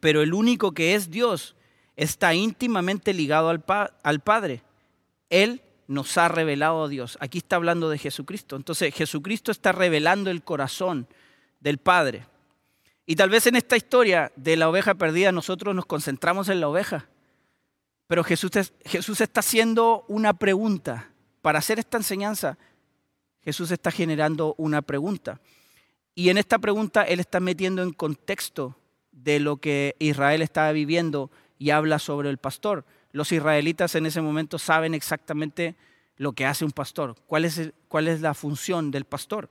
pero 0.00 0.22
el 0.22 0.32
único 0.32 0.72
que 0.72 0.94
es 0.94 1.10
Dios 1.10 1.56
está 1.96 2.34
íntimamente 2.34 3.12
ligado 3.12 3.48
al 3.50 4.20
Padre. 4.20 4.62
Él 5.28 5.62
nos 5.86 6.16
ha 6.18 6.28
revelado 6.28 6.84
a 6.84 6.88
Dios. 6.88 7.18
Aquí 7.20 7.38
está 7.38 7.56
hablando 7.56 7.90
de 7.90 7.98
Jesucristo. 7.98 8.56
Entonces 8.56 8.94
Jesucristo 8.94 9.50
está 9.50 9.72
revelando 9.72 10.30
el 10.30 10.42
corazón 10.42 11.08
del 11.58 11.78
Padre. 11.78 12.26
Y 13.10 13.16
tal 13.16 13.28
vez 13.28 13.48
en 13.48 13.56
esta 13.56 13.76
historia 13.76 14.30
de 14.36 14.56
la 14.56 14.68
oveja 14.68 14.94
perdida 14.94 15.32
nosotros 15.32 15.74
nos 15.74 15.84
concentramos 15.84 16.48
en 16.48 16.60
la 16.60 16.68
oveja. 16.68 17.08
Pero 18.06 18.22
Jesús, 18.22 18.52
Jesús 18.84 19.20
está 19.20 19.40
haciendo 19.40 20.04
una 20.06 20.34
pregunta. 20.34 21.10
Para 21.42 21.58
hacer 21.58 21.80
esta 21.80 21.96
enseñanza, 21.96 22.56
Jesús 23.42 23.72
está 23.72 23.90
generando 23.90 24.54
una 24.58 24.80
pregunta. 24.80 25.40
Y 26.14 26.28
en 26.28 26.38
esta 26.38 26.60
pregunta 26.60 27.02
Él 27.02 27.18
está 27.18 27.40
metiendo 27.40 27.82
en 27.82 27.92
contexto 27.92 28.76
de 29.10 29.40
lo 29.40 29.56
que 29.56 29.96
Israel 29.98 30.40
estaba 30.40 30.70
viviendo 30.70 31.32
y 31.58 31.70
habla 31.70 31.98
sobre 31.98 32.30
el 32.30 32.38
pastor. 32.38 32.84
Los 33.10 33.32
israelitas 33.32 33.96
en 33.96 34.06
ese 34.06 34.20
momento 34.20 34.56
saben 34.56 34.94
exactamente 34.94 35.74
lo 36.14 36.32
que 36.32 36.46
hace 36.46 36.64
un 36.64 36.70
pastor, 36.70 37.16
cuál 37.26 37.44
es, 37.44 37.72
cuál 37.88 38.06
es 38.06 38.20
la 38.20 38.34
función 38.34 38.92
del 38.92 39.04
pastor. 39.04 39.48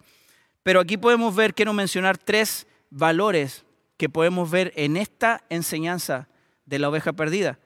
Pero 0.63 0.79
aquí 0.79 0.95
podemos 0.95 1.35
ver, 1.35 1.53
quiero 1.53 1.73
mencionar 1.73 2.17
tres 2.17 2.65
valores 2.89 3.65
que 3.97 4.09
podemos 4.09 4.49
ver 4.49 4.71
en 4.75 4.97
esta 4.97 5.43
enseñanza 5.49 6.29
de 6.65 6.79
la 6.79 6.89
oveja 6.89 7.13
perdida. 7.13 7.59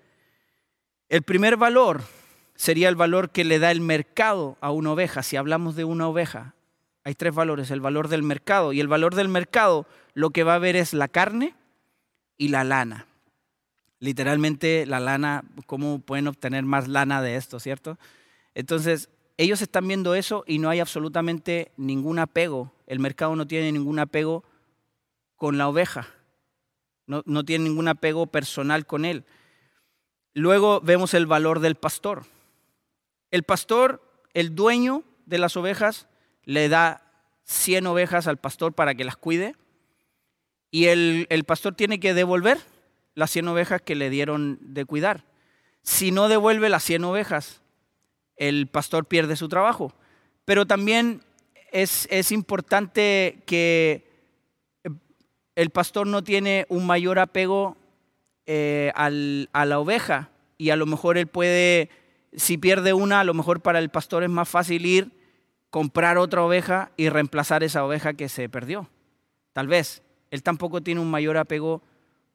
El 1.10 1.22
primer 1.22 1.58
valor 1.58 2.01
sería 2.56 2.89
el 2.89 2.96
valor 2.96 3.30
que 3.30 3.44
le 3.44 3.60
da 3.60 3.72
el 3.72 3.82
mercado 3.82 4.58
a 4.62 4.72
una 4.72 4.92
oveja. 4.92 5.24
Si 5.24 5.36
hablamos 5.36 5.75
de 5.75 5.84
una 5.84 6.08
oveja, 6.08 6.56
hay 7.03 7.15
tres 7.15 7.36
valores, 7.36 7.70
el 7.72 7.82
valor 7.82 8.08
del 8.08 8.24
mercado. 8.24 8.74
Y 8.74 8.80
el 8.80 8.88
valor 8.88 9.15
del 9.15 9.27
mercado 9.27 9.86
lo 10.13 10.30
que 10.30 10.44
va 10.44 10.56
a 10.56 10.60
ver 10.60 10.75
es 10.75 10.94
la 10.94 11.08
carne 11.08 11.53
y 12.38 12.48
la 12.48 12.63
lana. 12.63 13.08
Literalmente 14.00 14.86
la 14.86 15.00
lana, 15.00 15.44
¿cómo 15.65 16.00
pueden 16.00 16.27
obtener 16.27 16.63
más 16.63 16.88
lana 16.88 17.22
de 17.22 17.36
esto, 17.36 17.60
cierto? 17.60 17.98
Entonces, 18.53 19.10
ellos 19.38 19.62
están 19.62 19.88
viendo 19.88 20.15
eso 20.15 20.44
y 20.48 20.60
no 20.60 20.70
hay 20.70 20.80
absolutamente 20.80 21.72
ningún 21.77 22.20
apego. 22.20 22.74
El 22.88 23.00
mercado 23.00 23.36
no 23.36 23.48
tiene 23.48 23.72
ningún 23.72 24.00
apego 24.00 24.44
con 25.36 25.58
la 25.58 25.68
oveja. 25.68 26.08
No, 27.06 27.24
no 27.25 27.44
tiene 27.44 27.66
ningún 27.66 27.88
apego 27.88 28.28
personal 28.28 28.86
con 28.86 29.06
él. 29.06 29.25
Luego 30.34 30.82
vemos 30.82 31.13
el 31.13 31.25
valor 31.25 31.60
del 31.60 31.75
pastor. 31.75 32.25
El 33.32 33.44
pastor, 33.44 34.02
el 34.34 34.56
dueño 34.56 35.04
de 35.25 35.38
las 35.38 35.58
ovejas, 35.58 36.08
le 36.44 36.70
da 36.70 37.04
100 37.46 37.88
ovejas 37.88 38.28
al 38.28 38.38
pastor 38.38 38.74
para 38.74 38.96
que 38.96 39.04
las 39.04 39.18
cuide 39.18 39.56
y 40.72 40.86
el, 40.86 41.28
el, 41.30 41.44
pastor 41.44 41.75
tiene 41.75 42.00
que 42.00 42.13
devolver 42.13 42.58
las 43.13 43.30
100 43.30 43.48
ovejas 43.48 43.82
que 43.82 43.94
le 43.94 44.10
dieron 44.10 44.58
de 44.62 44.86
cuidar. 44.86 45.24
Si 45.84 46.10
no 46.10 46.30
devuelve 46.30 46.68
las 46.68 46.84
100 46.84 47.04
ovejas, 47.04 47.62
el 48.38 48.68
pastor 48.68 49.06
pierde 49.06 49.36
su 49.36 49.50
trabajo. 49.50 49.94
Pero 50.46 50.66
también 50.66 51.24
es, 51.72 52.08
es 52.10 52.32
importante 52.32 53.44
que 53.46 54.12
el 55.56 55.70
pastor 55.70 56.08
no 56.08 56.24
tiene 56.24 56.66
un 56.70 56.86
mayor 56.86 57.20
apego 57.20 57.78
eh, 58.46 58.92
al, 58.96 59.50
a 59.54 59.66
la 59.66 59.80
oveja 59.80 60.30
y 60.58 60.70
a 60.70 60.76
lo 60.76 60.86
mejor 60.86 61.18
él 61.18 61.28
puede, 61.28 61.90
si 62.34 62.58
pierde 62.58 62.94
una, 62.94 63.20
a 63.20 63.24
lo 63.24 63.34
mejor 63.34 63.62
para 63.62 63.80
el 63.80 63.90
pastor 63.90 64.24
es 64.24 64.30
más 64.30 64.50
fácil 64.50 64.86
ir, 64.86 65.12
comprar 65.70 66.18
otra 66.18 66.44
oveja 66.44 66.92
y 66.98 67.10
reemplazar 67.10 67.64
esa 67.64 67.86
oveja 67.86 68.14
que 68.14 68.30
se 68.30 68.50
perdió. 68.50 68.90
Tal 69.54 69.68
vez. 69.68 70.02
Él 70.30 70.42
tampoco 70.42 70.82
tiene 70.82 71.00
un 71.00 71.12
mayor 71.12 71.38
apego 71.38 71.84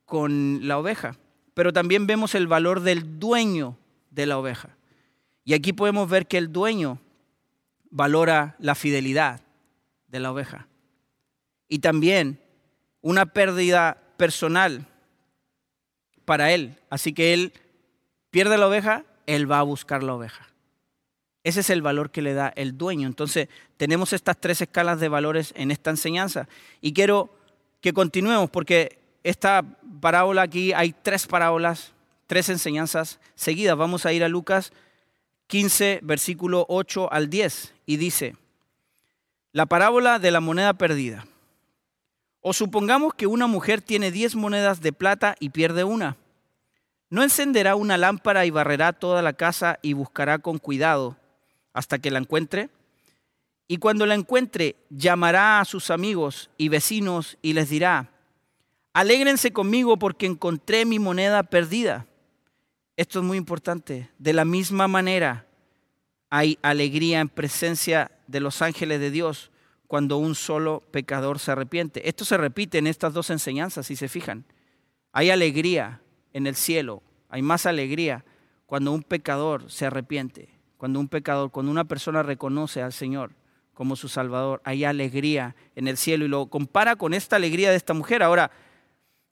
con 0.05 0.61
la 0.69 0.79
oveja. 0.79 1.17
Pero 1.55 1.73
también 1.73 2.07
vemos 2.07 2.37
el 2.37 2.47
valor 2.47 2.81
del 2.81 3.19
dueño 3.19 3.77
de 4.11 4.27
la 4.27 4.39
oveja. 4.39 4.77
Y 5.45 5.55
aquí 5.55 5.73
podemos 5.73 6.09
ver 6.09 6.29
que 6.29 6.39
el 6.39 6.53
dueño 6.53 7.01
valora 7.91 8.55
la 8.61 8.77
fidelidad 8.77 9.41
de 10.07 10.21
la 10.21 10.31
oveja. 10.31 10.69
Y 11.69 11.81
también 11.81 12.41
una 13.01 13.27
pérdida 13.27 13.99
personal 14.17 14.87
para 16.25 16.53
él. 16.53 16.79
Así 16.91 17.13
que 17.13 17.33
él 17.35 17.53
pierde 18.31 18.59
la 18.59 18.69
oveja, 18.69 19.05
él 19.27 19.51
va 19.51 19.61
a 19.61 19.63
buscar 19.63 20.03
la 20.03 20.15
oveja. 20.15 20.49
Ese 21.45 21.61
es 21.61 21.71
el 21.71 21.83
valor 21.83 22.11
que 22.11 22.23
le 22.23 22.35
da 22.35 22.53
el 22.57 22.77
dueño. 22.77 23.07
Entonces, 23.07 23.49
tenemos 23.77 24.13
estas 24.13 24.39
tres 24.39 24.61
escalas 24.61 25.01
de 25.01 25.09
valores 25.09 25.55
en 25.57 25.71
esta 25.71 25.91
enseñanza. 25.91 26.49
Y 26.81 26.93
quiero 26.93 27.31
que 27.81 27.93
continuemos 27.93 28.51
porque 28.51 28.99
esta 29.23 29.63
parábola 30.01 30.43
aquí 30.43 30.73
hay 30.73 30.93
tres 30.93 31.27
parábolas, 31.27 31.93
tres 32.27 32.49
enseñanzas 32.49 33.21
seguidas. 33.35 33.77
Vamos 33.77 34.05
a 34.05 34.13
ir 34.13 34.25
a 34.25 34.29
Lucas 34.29 34.73
15, 35.49 36.01
versículo 36.03 36.67
8 36.69 37.11
al 37.11 37.31
10, 37.31 37.75
y 37.87 37.97
dice, 37.97 38.37
la 39.53 39.65
parábola 39.67 40.19
de 40.19 40.31
la 40.31 40.41
moneda 40.41 40.75
perdida. 40.75 41.27
O 42.51 42.55
supongamos 42.55 43.13
que 43.13 43.27
una 43.27 43.47
mujer 43.47 43.83
tiene 43.83 44.11
10 44.11 44.35
monedas 44.37 44.81
de 44.81 44.95
plata 44.95 45.35
y 45.39 45.51
pierde 45.51 45.85
una. 45.85 46.17
¿No 47.11 47.23
encenderá 47.23 47.77
una 47.77 47.99
lámpara 47.99 48.47
y 48.47 48.51
barrerá 48.51 48.95
toda 48.95 49.21
la 49.21 49.35
casa 49.35 49.79
y 49.83 49.93
buscará 49.93 50.39
con 50.39 50.57
cuidado 50.57 51.19
hasta 51.75 51.99
que 51.99 52.11
la 52.11 52.21
encuentre? 52.21 52.71
Y 53.67 53.77
cuando 53.77 54.07
la 54.07 54.15
encuentre, 54.15 54.77
llamará 54.89 55.61
a 55.61 55.67
sus 55.67 55.91
amigos 55.91 56.49
y 56.57 56.71
vecinos 56.71 57.37
y 57.43 57.53
les 57.53 57.69
dirá, 57.69 58.13
alégrense 58.95 59.53
conmigo 59.53 59.99
porque 59.99 60.25
encontré 60.25 60.87
mi 60.87 60.99
moneda 60.99 61.43
perdida. 61.43 62.07
Esto 62.97 63.19
es 63.19 63.27
muy 63.27 63.37
importante. 63.37 64.09
De 64.17 64.33
la 64.33 64.47
misma 64.47 64.89
manera 64.89 65.45
hay 66.31 66.59
alegría 66.63 67.21
en 67.21 67.29
presencia 67.29 68.11
de 68.27 68.41
los 68.41 68.63
ángeles 68.63 69.01
de 69.01 69.11
Dios 69.11 69.51
cuando 69.89 70.19
un 70.19 70.37
solo 70.37 70.85
pecador 70.93 71.41
se 71.41 71.51
arrepiente. 71.51 72.09
Esto 72.09 72.25
se 72.25 72.37
repite 72.37 72.79
en 72.79 72.87
estas 72.87 73.13
dos 73.13 73.31
enseñanzas, 73.31 73.87
si 73.87 73.97
se 73.97 74.09
fijan. 74.09 74.45
Hay 75.13 75.31
alegría 75.31 76.01
en 76.33 76.47
el 76.47 76.55
cielo, 76.55 77.03
hay 77.29 77.43
más 77.43 77.67
alegría 77.67 78.25
cuando 78.67 78.93
un 78.93 79.03
pecador 79.03 79.69
se 79.69 79.87
arrepiente, 79.87 80.51
cuando 80.77 81.01
un 81.01 81.09
pecador, 81.09 81.51
cuando 81.51 81.73
una 81.73 81.87
persona 81.87 82.23
reconoce 82.23 82.83
al 82.83 82.93
Señor 82.93 83.33
como 83.75 83.97
su 83.97 84.09
Salvador, 84.09 84.61
hay 84.65 84.85
alegría 84.85 85.57
en 85.75 85.89
el 85.89 85.97
cielo 85.97 86.25
y 86.25 86.29
lo 86.29 86.47
compara 86.47 86.95
con 86.95 87.13
esta 87.13 87.35
alegría 87.35 87.71
de 87.71 87.77
esta 87.77 87.95
mujer. 87.95 88.23
Ahora, 88.23 88.53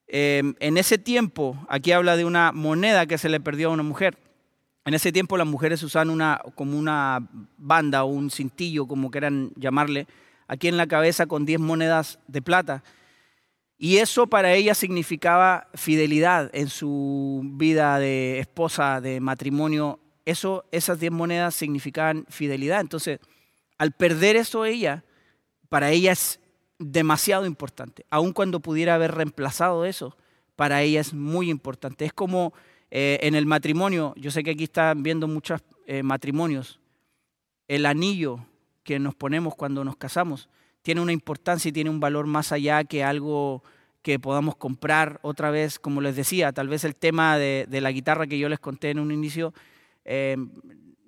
Em, 0.08 0.54
en 0.60 0.76
ese 0.78 0.98
tiempo, 0.98 1.58
aquí 1.68 1.90
habla 1.92 2.16
de 2.16 2.25
una 2.25 2.52
moneda 2.52 3.06
que 3.06 3.18
se 3.18 3.28
le 3.28 3.40
perdió 3.40 3.68
a 3.68 3.72
una 3.72 3.82
mujer. 3.82 4.18
En 4.84 4.94
ese 4.94 5.10
tiempo 5.10 5.36
las 5.36 5.48
mujeres 5.48 5.82
usaban 5.82 6.10
una, 6.10 6.40
como 6.54 6.78
una 6.78 7.28
banda 7.58 8.04
o 8.04 8.06
un 8.06 8.30
cintillo, 8.30 8.86
como 8.86 9.10
quieran 9.10 9.50
llamarle, 9.56 10.06
aquí 10.48 10.68
en 10.68 10.76
la 10.76 10.86
cabeza 10.86 11.26
con 11.26 11.44
10 11.44 11.60
monedas 11.60 12.18
de 12.26 12.42
plata. 12.42 12.82
Y 13.78 13.98
eso 13.98 14.26
para 14.26 14.54
ella 14.54 14.74
significaba 14.74 15.68
fidelidad 15.74 16.50
en 16.54 16.68
su 16.68 17.42
vida 17.44 17.98
de 17.98 18.38
esposa, 18.38 19.00
de 19.00 19.20
matrimonio. 19.20 20.00
Eso, 20.24 20.64
esas 20.72 20.98
10 20.98 21.12
monedas 21.12 21.54
significaban 21.54 22.24
fidelidad. 22.28 22.80
Entonces, 22.80 23.20
al 23.78 23.92
perder 23.92 24.36
eso 24.36 24.64
ella, 24.64 25.04
para 25.68 25.90
ella 25.90 26.12
es 26.12 26.40
demasiado 26.78 27.46
importante. 27.46 28.06
Aun 28.10 28.32
cuando 28.32 28.60
pudiera 28.60 28.94
haber 28.94 29.14
reemplazado 29.14 29.84
eso, 29.84 30.16
para 30.56 30.82
ella 30.82 31.00
es 31.00 31.12
muy 31.12 31.50
importante. 31.50 32.06
Es 32.06 32.12
como 32.14 32.54
eh, 32.90 33.18
en 33.22 33.34
el 33.34 33.44
matrimonio, 33.44 34.14
yo 34.16 34.30
sé 34.30 34.42
que 34.42 34.52
aquí 34.52 34.64
están 34.64 35.02
viendo 35.02 35.28
muchos 35.28 35.60
eh, 35.86 36.02
matrimonios, 36.02 36.80
el 37.68 37.84
anillo 37.84 38.46
que 38.87 38.99
nos 38.99 39.14
ponemos 39.14 39.55
cuando 39.55 39.85
nos 39.85 39.97
casamos. 39.97 40.49
Tiene 40.81 41.02
una 41.02 41.12
importancia 41.12 41.69
y 41.69 41.73
tiene 41.73 41.90
un 41.90 42.00
valor 42.00 42.26
más 42.26 42.52
allá 42.52 42.85
que 42.85 43.05
algo 43.05 43.62
que 44.00 44.19
podamos 44.19 44.57
comprar 44.57 45.19
otra 45.23 45.50
vez, 45.50 45.78
como 45.78 46.00
les 46.00 46.16
decía, 46.16 46.52
tal 46.52 46.69
vez 46.69 46.85
el 46.85 46.95
tema 46.95 47.37
de, 47.37 47.66
la 47.69 47.93
guitarra 47.93 48.26
que 48.26 48.38
yo 48.38 48.49
les 48.49 48.61
conté 48.61 48.90
en 48.90 49.00
un 49.00 49.11
inicio, 49.11 49.52
eh, 50.05 50.37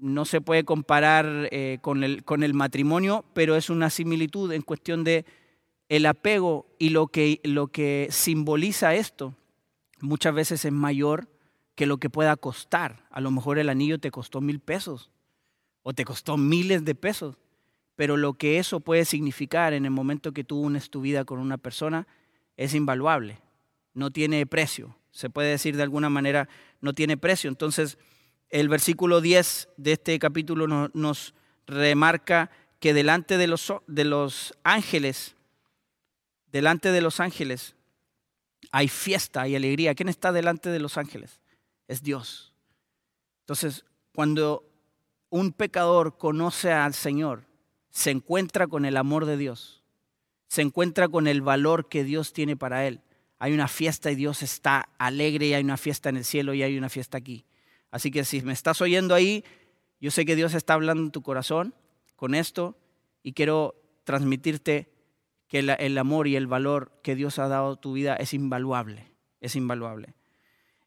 no 0.01 0.25
se 0.25 0.41
puede 0.41 0.65
comparar 0.65 1.49
con, 1.81 2.05
el, 2.05 2.25
con 2.25 2.43
el 2.43 2.55
matrimonio, 2.55 3.25
pero 3.33 3.57
es 3.57 3.71
una 3.71 3.89
similitud 3.89 4.53
en 4.53 4.63
cuestión 4.63 5.05
de 5.05 5.25
el 5.89 6.07
apego 6.07 6.67
y 6.79 6.91
lo 6.91 7.07
que, 7.07 7.41
lo 7.45 7.69
que 7.69 8.09
simboliza 8.11 8.95
esto 8.95 9.35
muchas 10.01 10.35
veces 10.35 10.65
es 10.65 10.73
mayor 10.73 11.29
que 11.75 11.87
lo 11.87 11.99
que 11.99 12.11
pueda 12.11 12.37
costar. 12.37 13.05
A 13.11 13.21
lo 13.21 13.31
mejor 13.31 13.59
el 13.59 13.69
anillo 13.69 13.99
te 13.99 14.11
costó 14.11 14.41
mil 14.41 14.61
pesos 14.61 15.11
o 15.83 15.93
te 15.93 16.05
costó 16.05 16.37
miles 16.37 16.85
de 16.85 16.95
pesos, 16.95 17.37
pero 17.99 18.17
lo 18.17 18.35
que 18.35 18.61
eso 18.61 18.78
puede 18.78 19.05
significar 19.05 19.73
en 19.73 19.85
el 19.85 19.90
momento 19.90 20.31
que 20.31 20.45
tú 20.45 20.61
unes 20.61 20.88
tu 20.88 21.00
vida 21.00 21.25
con 21.25 21.40
una 21.40 21.59
persona 21.59 22.07
es 22.57 22.73
invaluable, 22.75 23.40
no 23.93 24.12
tiene 24.12 24.47
precio. 24.47 24.97
Se 25.11 25.31
puede 25.31 25.49
decir 25.50 25.76
de 25.76 25.83
alguna 25.83 26.09
manera, 26.09 26.49
no 26.81 26.93
tiene 26.93 27.17
precio. 27.17 27.50
Entonces, 27.50 27.99
el 28.50 28.69
versículo 28.69 29.21
10 29.21 29.71
de 29.78 29.95
este 29.95 30.17
capítulo 30.21 30.69
nos, 30.69 31.35
remarca 31.67 32.52
que 32.78 32.95
delante 32.95 33.37
de 33.37 33.49
los, 33.49 33.73
de 33.88 34.05
los 34.05 34.55
ángeles 34.62 35.35
delante 36.52 36.93
de 36.93 37.00
los 37.00 37.19
ángeles 37.19 37.75
hay 38.71 38.87
fiesta, 38.87 39.43
hay 39.43 39.57
alegría. 39.57 39.97
¿Quién 39.97 40.09
está 40.09 40.31
delante 40.31 40.71
de 40.71 40.78
los 40.78 40.99
ángeles? 40.99 41.40
Es 41.88 42.05
Dios. 42.05 42.55
Entonces, 43.40 43.85
cuando 44.14 44.71
un 45.31 45.52
pecador 45.52 46.17
conoce 46.17 46.71
al 46.71 46.95
Señor, 46.95 47.48
se 47.90 48.11
encuentra 48.11 48.66
con 48.66 48.85
el 48.85 48.97
amor 48.97 49.26
de 49.26 49.37
Dios, 49.37 49.83
se 50.47 50.62
encuentra 50.62 51.09
con 51.09 51.26
el 51.26 51.42
valor 51.42 51.88
que 51.88 52.04
Dios 52.04 52.33
tiene 52.33 52.57
para 52.57 52.87
él. 52.87 53.00
Hay 53.38 53.52
una 53.52 53.68
fiesta 53.68 54.11
y 54.11 54.16
Dios 54.16 54.42
está 54.42 54.88
alegre 54.99 55.47
y 55.47 55.54
hay 55.54 55.62
una 55.62 55.76
fiesta 55.76 56.09
en 56.09 56.16
el 56.16 56.25
cielo 56.25 56.54
y 56.54 56.62
hay 56.62 56.76
una 56.76 56.88
fiesta 56.88 57.18
aquí. 57.18 57.45
Así 57.90 58.11
que 58.11 58.25
si 58.25 58.42
me 58.42 58.52
estás 58.52 58.80
oyendo 58.80 59.14
ahí, 59.14 59.45
yo 60.00 60.11
sé 60.11 60.25
que 60.25 60.37
Dios 60.37 60.54
está 60.54 60.75
hablando 60.75 61.02
en 61.02 61.11
tu 61.11 61.23
corazón 61.23 61.75
con 62.16 62.35
esto 62.35 62.76
y 63.23 63.33
quiero 63.33 63.75
transmitirte 64.04 64.90
que 65.49 65.61
el, 65.61 65.99
amor 65.99 66.28
y 66.28 66.37
el 66.37 66.47
valor 66.47 66.92
que 67.02 67.14
Dios 67.14 67.38
ha 67.38 67.49
dado 67.49 67.73
a 67.73 67.80
tu 67.80 67.95
vida 67.95 68.14
es 68.16 68.35
invaluable, 68.35 69.12
es 69.40 69.57
invaluable. 69.57 70.14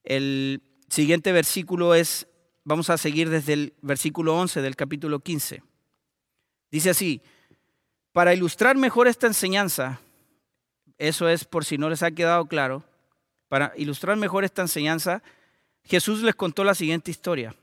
El 0.04 0.62
siguiente 0.88 1.32
versículo 1.32 1.96
es, 1.96 2.28
vamos 2.64 2.90
a 2.90 2.98
seguir 2.98 3.30
desde 3.30 3.54
el 3.54 3.74
versículo 3.82 4.38
11 4.38 4.62
del 4.62 4.76
capítulo 4.76 5.20
15. 5.20 5.64
Dice 6.72 6.92
así, 6.92 7.22
para 8.14 8.34
ilustrar 8.34 8.78
mejor 8.78 9.08
esta 9.08 9.28
enseñanza, 9.28 10.00
eso 10.98 11.28
es 11.28 11.46
por 11.46 11.66
si 11.66 11.78
no 11.78 11.90
les 11.90 12.04
ha 12.04 12.12
quedado 12.12 12.46
claro, 12.46 12.84
para 13.50 13.74
ilustrar 13.76 14.16
mejor 14.16 14.46
esta 14.46 14.62
enseñanza, 14.62 15.22
Jesús 15.84 16.22
les 16.24 16.36
contó 16.36 16.64
la 16.64 16.76
siguiente 16.76 17.12
historia. 17.12 17.56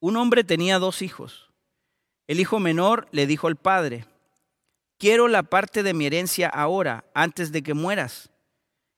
Un 0.00 0.16
hombre 0.16 0.44
tenía 0.44 0.78
dos 0.78 1.02
hijos. 1.02 1.50
El 2.26 2.40
hijo 2.40 2.58
menor 2.58 3.08
le 3.10 3.26
dijo 3.26 3.48
al 3.48 3.56
padre, 3.56 4.06
quiero 4.96 5.28
la 5.28 5.42
parte 5.42 5.82
de 5.82 5.94
mi 5.94 6.06
herencia 6.06 6.48
ahora, 6.48 7.04
antes 7.12 7.52
de 7.52 7.62
que 7.62 7.74
mueras. 7.74 8.30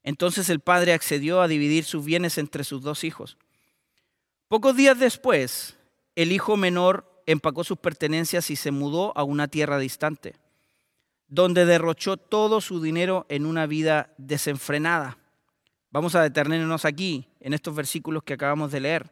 Entonces 0.03 0.49
el 0.49 0.61
padre 0.61 0.93
accedió 0.93 1.41
a 1.41 1.49
dividir 1.49 1.85
sus 1.85 2.05
bienes 2.05 2.39
entre 2.39 2.65
sus 2.65 2.83
dos 2.83 3.03
hijos. 3.05 3.37
Pocos 4.49 4.77
días 4.77 4.99
después, 4.99 5.77
el 6.15 6.33
hijo 6.33 6.57
menor 6.57 7.10
empacó 7.33 7.65
sus 7.65 7.79
pertenencias 7.79 8.51
y 8.51 8.57
se 8.57 8.71
mudó 8.71 9.17
a 9.17 9.23
una 9.23 9.49
tierra 9.49 9.79
distante, 9.79 10.37
donde 11.29 11.65
derrochó 11.65 12.17
todo 12.17 12.61
su 12.61 12.81
dinero 12.81 13.27
en 13.29 13.47
una 13.47 13.67
vida 13.67 14.13
desenfrenada. 14.19 15.19
Vamos 15.91 16.15
a 16.15 16.23
detenernos 16.23 16.85
aquí, 16.85 17.29
en 17.41 17.55
estos 17.55 17.75
versículos 17.75 18.23
que 18.23 18.35
acabamos 18.35 18.73
de 18.73 18.81
leer. 18.81 19.11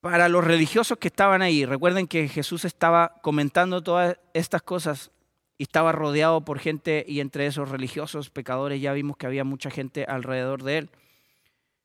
Para 0.00 0.28
los 0.28 0.44
religiosos 0.44 0.98
que 0.98 1.08
estaban 1.08 1.42
ahí, 1.42 1.64
recuerden 1.64 2.06
que 2.06 2.28
Jesús 2.28 2.64
estaba 2.64 3.14
comentando 3.22 3.82
todas 3.82 4.18
estas 4.34 4.62
cosas 4.62 5.10
y 5.58 5.64
estaba 5.64 5.90
rodeado 5.90 6.44
por 6.44 6.60
gente 6.60 7.04
y 7.08 7.20
entre 7.20 7.46
esos 7.46 7.70
religiosos 7.70 8.30
pecadores 8.30 8.80
ya 8.80 8.92
vimos 8.92 9.16
que 9.16 9.26
había 9.26 9.42
mucha 9.42 9.70
gente 9.70 10.04
alrededor 10.04 10.62
de 10.62 10.78
él. 10.78 10.90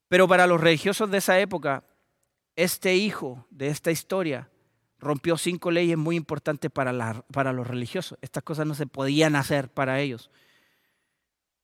Pero 0.08 0.28
para 0.28 0.46
los 0.46 0.62
religiosos 0.62 1.10
de 1.10 1.20
esa 1.20 1.40
época, 1.40 1.84
este 2.56 2.96
hijo 2.96 3.48
de 3.50 3.70
esta 3.70 3.90
historia 3.90 4.51
rompió 5.02 5.38
cinco 5.38 5.72
leyes 5.72 5.98
muy 5.98 6.16
importantes 6.16 6.72
para, 6.72 7.24
para 7.34 7.52
los 7.52 7.68
religiosos. 7.68 8.18
Estas 8.22 8.44
cosas 8.44 8.68
no 8.68 8.76
se 8.76 8.86
podían 8.86 9.36
hacer 9.36 9.68
para 9.68 10.00
ellos. 10.00 10.30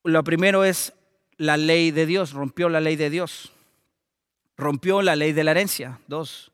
Lo 0.04 0.22
primero 0.24 0.64
es 0.64 0.92
la 1.36 1.56
ley 1.56 1.92
de 1.92 2.04
Dios, 2.04 2.32
rompió 2.32 2.68
la 2.68 2.80
ley 2.80 2.96
de 2.96 3.10
Dios. 3.10 3.52
Rompió 4.56 5.02
la 5.02 5.14
ley 5.14 5.32
de 5.32 5.44
la 5.44 5.52
herencia. 5.52 6.00
Dos. 6.08 6.50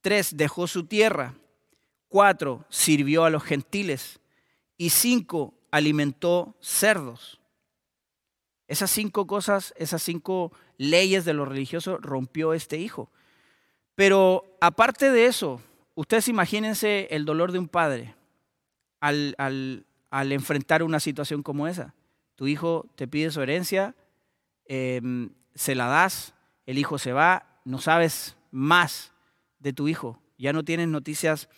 Tres, 0.00 0.36
dejó 0.36 0.66
su 0.66 0.86
tierra. 0.86 1.34
Cuatro, 2.08 2.64
sirvió 2.68 3.24
a 3.24 3.30
los 3.30 3.44
gentiles 3.44 4.20
y 4.76 4.90
cinco, 4.90 5.54
alimentó 5.70 6.56
cerdos. 6.60 7.40
Esas 8.66 8.90
cinco 8.90 9.26
cosas, 9.26 9.72
esas 9.76 10.02
cinco 10.02 10.52
leyes 10.78 11.24
de 11.24 11.34
los 11.34 11.48
religiosos 11.48 12.00
rompió 12.00 12.54
este 12.54 12.76
hijo. 12.78 13.10
Pero 13.94 14.56
aparte 14.60 15.10
de 15.10 15.26
eso, 15.26 15.60
ustedes 15.94 16.28
imagínense 16.28 17.08
el 17.10 17.24
dolor 17.24 17.52
de 17.52 17.58
un 17.58 17.68
padre 17.68 18.14
al, 19.00 19.34
al, 19.38 20.32
enfrentar 20.32 20.82
una 20.82 21.00
situación 21.00 21.42
como 21.42 21.68
esa. 21.68 21.94
Tu 22.36 22.46
hijo 22.46 22.86
te 22.96 23.06
pide 23.06 23.30
su 23.30 23.42
herencia, 23.42 23.94
em, 24.66 25.30
se 25.54 25.74
la 25.74 25.86
das, 25.86 26.34
el 26.66 26.78
hijo 26.78 26.98
se 26.98 27.12
va, 27.12 27.60
no 27.64 27.78
sabes 27.78 28.36
más 28.50 29.12
de 29.58 29.72
tu 29.72 29.88
hijo, 29.88 30.20
ya 30.38 30.52
no 30.52 30.64
tienes 30.64 30.88
noticias 30.88 31.48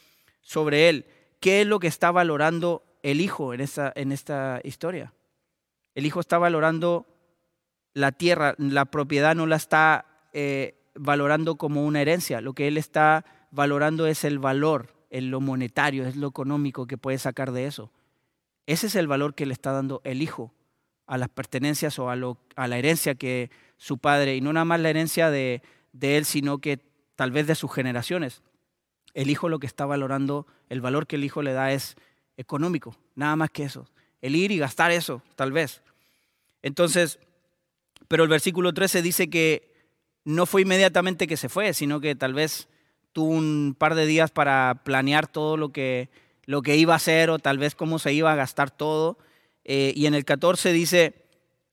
sobre 0.41 0.89
él. 0.89 1.07
¿Qué 1.41 1.63
es 1.63 1.67
lo 1.67 1.79
que 1.79 1.87
está 1.87 2.11
valorando 2.11 2.87
el 3.07 3.21
hijo 3.21 3.55
en 3.55 3.61
esta, 3.61 3.93
en 3.95 4.11
esta 4.11 4.61
historia. 4.65 5.13
El 5.95 6.07
hijo 6.07 6.19
está 6.19 6.39
valorando 6.39 7.07
la 7.95 8.11
tierra, 8.11 8.57
la 8.59 8.85
propiedad 8.87 9.37
no 9.37 9.47
la 9.47 9.55
está 9.55 10.29
eh, 10.33 10.75
valorando 10.97 11.55
como 11.55 11.87
una 11.87 12.03
herencia, 12.03 12.41
lo 12.41 12.53
que 12.53 12.67
él 12.67 12.77
está 12.77 13.25
valorando 13.51 14.07
es 14.07 14.25
el 14.25 14.39
valor, 14.39 14.95
en 15.11 15.31
lo 15.31 15.41
monetario, 15.41 16.07
es 16.07 16.17
lo 16.17 16.29
económico 16.29 16.87
que 16.87 16.99
puede 16.99 17.19
sacar 17.19 17.53
de 17.53 17.67
eso. 17.67 17.91
Ese 18.67 18.89
es 18.89 18.97
el 18.97 19.07
valor 19.07 19.35
que 19.35 19.47
le 19.47 19.53
está 19.53 19.73
dando 19.73 20.01
el 20.05 20.23
hijo 20.23 20.53
a 21.07 21.19
las 21.19 21.29
pertenencias 21.29 21.99
o 21.99 22.11
a, 22.11 22.17
lo, 22.17 22.39
a 22.57 22.67
la 22.67 22.79
herencia 22.79 23.15
que 23.15 23.51
su 23.77 23.99
padre, 23.99 24.37
y 24.37 24.41
no 24.41 24.53
nada 24.53 24.65
más 24.65 24.81
la 24.81 24.91
herencia 24.91 25.31
de, 25.31 25.63
de 25.93 26.17
él, 26.17 26.25
sino 26.25 26.59
que 26.59 26.81
tal 27.15 27.31
vez 27.31 27.47
de 27.47 27.55
sus 27.55 27.73
generaciones. 27.73 28.43
El 29.15 29.31
hijo 29.31 29.49
lo 29.49 29.59
que 29.59 29.67
está 29.67 29.87
valorando, 29.87 30.47
el 30.69 30.81
valor 30.81 31.07
que 31.07 31.17
el 31.17 31.25
hijo 31.25 31.43
le 31.43 31.53
da 31.53 31.73
es 31.73 31.97
económico, 32.37 32.97
nada 33.15 33.37
más 33.37 33.51
que 33.51 33.65
eso. 33.65 33.89
El 34.21 34.35
ir 34.35 34.51
y 34.51 34.59
gastar 34.59 34.91
eso, 34.91 35.23
tal 35.37 35.53
vez. 35.53 35.83
Entonces, 36.63 37.19
pero 38.09 38.25
el 38.25 38.29
versículo 38.29 38.75
13 38.75 39.03
dice 39.03 39.31
que 39.31 39.75
no 40.25 40.47
fue 40.47 40.63
inmediatamente 40.63 41.27
que 41.27 41.37
se 41.37 41.49
fue, 41.49 41.73
sino 41.73 42.01
que 42.01 42.17
tal 42.17 42.35
vez 42.35 42.69
tuvo 43.17 43.31
un 43.31 43.75
par 43.79 43.95
de 43.95 44.05
días 44.05 44.31
para 44.31 44.83
planear 44.85 45.27
todo 45.27 45.57
lo 45.57 45.73
que, 45.73 46.11
lo 46.45 46.61
que 46.61 46.77
iba 46.77 46.93
a 46.93 46.97
hacer 46.97 47.31
o 47.31 47.39
tal 47.39 47.57
vez 47.57 47.75
cómo 47.75 47.99
se 47.99 48.13
iba 48.13 48.31
a 48.31 48.37
gastar 48.37 48.71
todo. 48.71 49.17
Eh, 49.65 49.95
y 49.97 50.05
en 50.05 50.13
el 50.13 50.27
14 50.27 50.71
dice, 50.75 51.25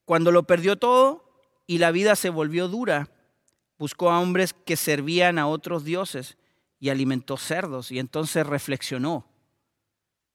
cuando 0.06 0.32
lo 0.32 0.44
perdió 0.44 0.78
todo 0.78 1.30
y 1.68 1.80
la 1.80 1.92
vida 1.92 2.16
se 2.16 2.30
volvió 2.30 2.70
dura, 2.70 3.10
buscó 3.78 4.10
a 4.10 4.22
hombres 4.22 4.54
que 4.54 4.78
servían 4.78 5.38
a 5.38 5.48
otros 5.48 5.84
dioses 5.84 6.38
y 6.80 6.88
alimentó 6.88 7.36
cerdos 7.36 7.92
y 7.92 8.00
entonces 8.00 8.48
reflexionó 8.48 9.28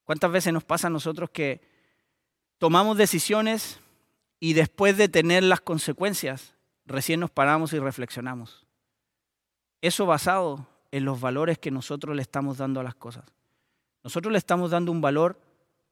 ¿Cuántas 0.04 0.30
veces 0.30 0.52
nos 0.52 0.64
pasa 0.64 0.88
a 0.88 0.90
nosotros 0.90 1.30
que 1.30 1.62
tomamos 2.58 2.98
decisiones 2.98 3.80
y 4.40 4.52
después 4.52 4.98
de 4.98 5.08
tener 5.08 5.42
las 5.42 5.62
consecuencias, 5.62 6.54
recién 6.84 7.18
nos 7.20 7.30
paramos 7.30 7.72
y 7.72 7.78
reflexionamos? 7.78 8.66
Eso 9.80 10.04
basado 10.04 10.66
en 10.90 11.04
los 11.04 11.20
valores 11.20 11.58
que 11.58 11.70
nosotros 11.70 12.16
le 12.16 12.22
estamos 12.22 12.58
dando 12.58 12.80
a 12.80 12.82
las 12.82 12.94
cosas. 12.94 13.24
Nosotros 14.04 14.32
le 14.32 14.38
estamos 14.38 14.70
dando 14.70 14.92
un 14.92 15.00
valor 15.00 15.40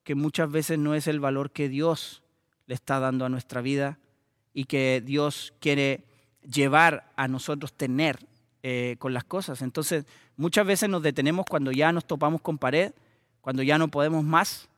que 0.05 0.15
muchas 0.15 0.51
veces 0.51 0.79
no 0.79 0.95
es 0.95 1.07
el 1.07 1.21
valor 1.21 1.51
que 1.51 1.69
Dios 1.69 2.23
le 2.67 2.75
está 2.75 3.01
dando 3.01 3.25
a 3.25 3.29
nuestra 3.29 3.61
vida 3.61 3.99
y 4.53 4.65
que 4.65 5.03
Dios 5.05 5.53
quiere 5.61 6.05
llevar 6.43 7.13
a 7.17 7.29
nosotros 7.29 7.73
tener 7.73 8.19
eh, 8.63 8.97
con 8.99 9.13
las 9.13 9.25
cosas. 9.25 9.63
Entonces, 9.63 10.07
muchas 10.37 10.67
veces 10.67 10.89
nos 10.89 11.03
detenemos 11.03 11.45
cuando 11.49 11.73
ya 11.73 11.93
nos 11.93 12.05
topamos 12.05 12.41
con 12.41 12.59
pared 12.59 12.93
cuando 13.47 13.63
ya 13.63 13.79
no 13.79 13.87
podemos 13.87 14.25
más, 14.25 14.69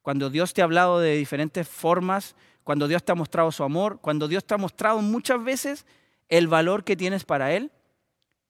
cuando 0.00 0.30
Dios 0.30 0.54
te 0.54 0.62
ha 0.62 0.64
hablado 0.64 0.98
de 0.98 1.14
diferentes 1.14 1.68
formas, 1.68 2.34
cuando 2.62 2.88
Dios 2.88 3.04
te 3.04 3.12
ha 3.12 3.14
mostrado 3.14 3.52
su 3.52 3.62
amor, 3.64 3.98
cuando 4.00 4.28
Dios 4.28 4.46
te 4.46 4.54
ha 4.54 4.56
mostrado 4.56 5.02
muchas 5.02 5.44
veces 5.44 5.84
el 6.30 6.48
valor 6.48 6.84
que 6.84 6.96
tienes 6.96 7.24
para 7.24 7.52
Él, 7.52 7.70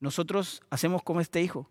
nosotros 0.05 0.62
hacemos 0.71 1.03
como 1.03 1.21
este 1.21 1.43
hijo. 1.43 1.69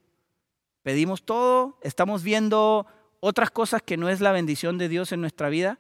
Pedimos 0.82 1.24
todo, 1.24 1.80
estamos 1.82 2.24
viendo 2.24 2.86
otras 3.22 3.50
cosas 3.50 3.82
que 3.82 3.96
no 3.96 4.10
es 4.10 4.20
la 4.20 4.34
bendición 4.34 4.78
de 4.78 4.90
Dios 4.90 5.14
en 5.14 5.22
nuestra 5.22 5.48
vida 5.48 5.80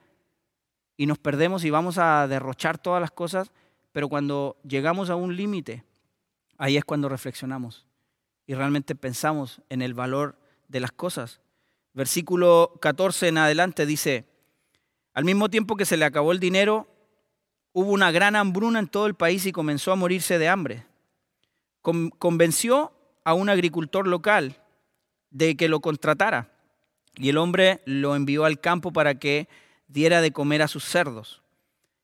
y 0.96 1.06
nos 1.06 1.18
perdemos 1.18 1.66
y 1.66 1.70
vamos 1.70 1.98
a 1.98 2.26
derrochar 2.30 2.78
todas 2.78 3.02
las 3.02 3.12
cosas, 3.12 3.52
pero 3.92 4.08
cuando 4.08 4.56
llegamos 4.63 5.10
a 5.10 5.16
un 5.16 5.36
límite, 5.36 5.84
ahí 6.58 6.78
es 6.78 6.86
cuando 6.86 7.10
reflexionamos 7.10 7.86
y 8.48 8.54
realmente 8.54 8.96
pensamos 8.96 9.62
en 9.68 9.82
el 9.82 9.94
valor 9.94 10.38
de 10.70 10.80
las 10.80 10.94
cosas 10.94 11.42
versículo 11.94 12.78
14 12.82 13.28
en 13.30 13.38
adelante 13.38 13.86
dice, 13.86 14.26
al 15.13 15.26
mismo 15.26 15.50
tiempo 15.50 15.76
que 15.76 15.86
se 15.86 15.98
le 15.98 16.06
acabó 16.06 16.32
el 16.32 16.39
dinero, 16.39 16.88
hubo 17.72 17.92
una 17.92 18.12
gran 18.12 18.36
hambruna 18.36 18.80
en 18.80 18.88
todo 18.88 19.06
el 19.06 19.16
país 19.16 19.46
y 19.46 19.52
comenzó 19.52 19.92
a 19.92 19.96
morirse 19.96 20.39
de 20.39 20.50
hambre. 20.50 20.86
Convenció 21.84 22.93
a 23.24 23.34
un 23.34 23.50
agricultor 23.50 24.08
local 24.08 24.62
de 25.30 25.56
que 25.56 25.67
lo 25.67 25.80
contratara 25.82 26.52
y 27.15 27.30
el 27.30 27.38
hombre 27.38 27.82
lo 27.86 28.15
envió 28.15 28.46
al 28.46 28.60
campo 28.60 28.91
para 28.91 29.15
que 29.15 29.48
diera 29.88 30.22
de 30.22 30.32
comer 30.32 30.62
a 30.62 30.67
sus 30.67 30.86
cerdos. 30.86 31.43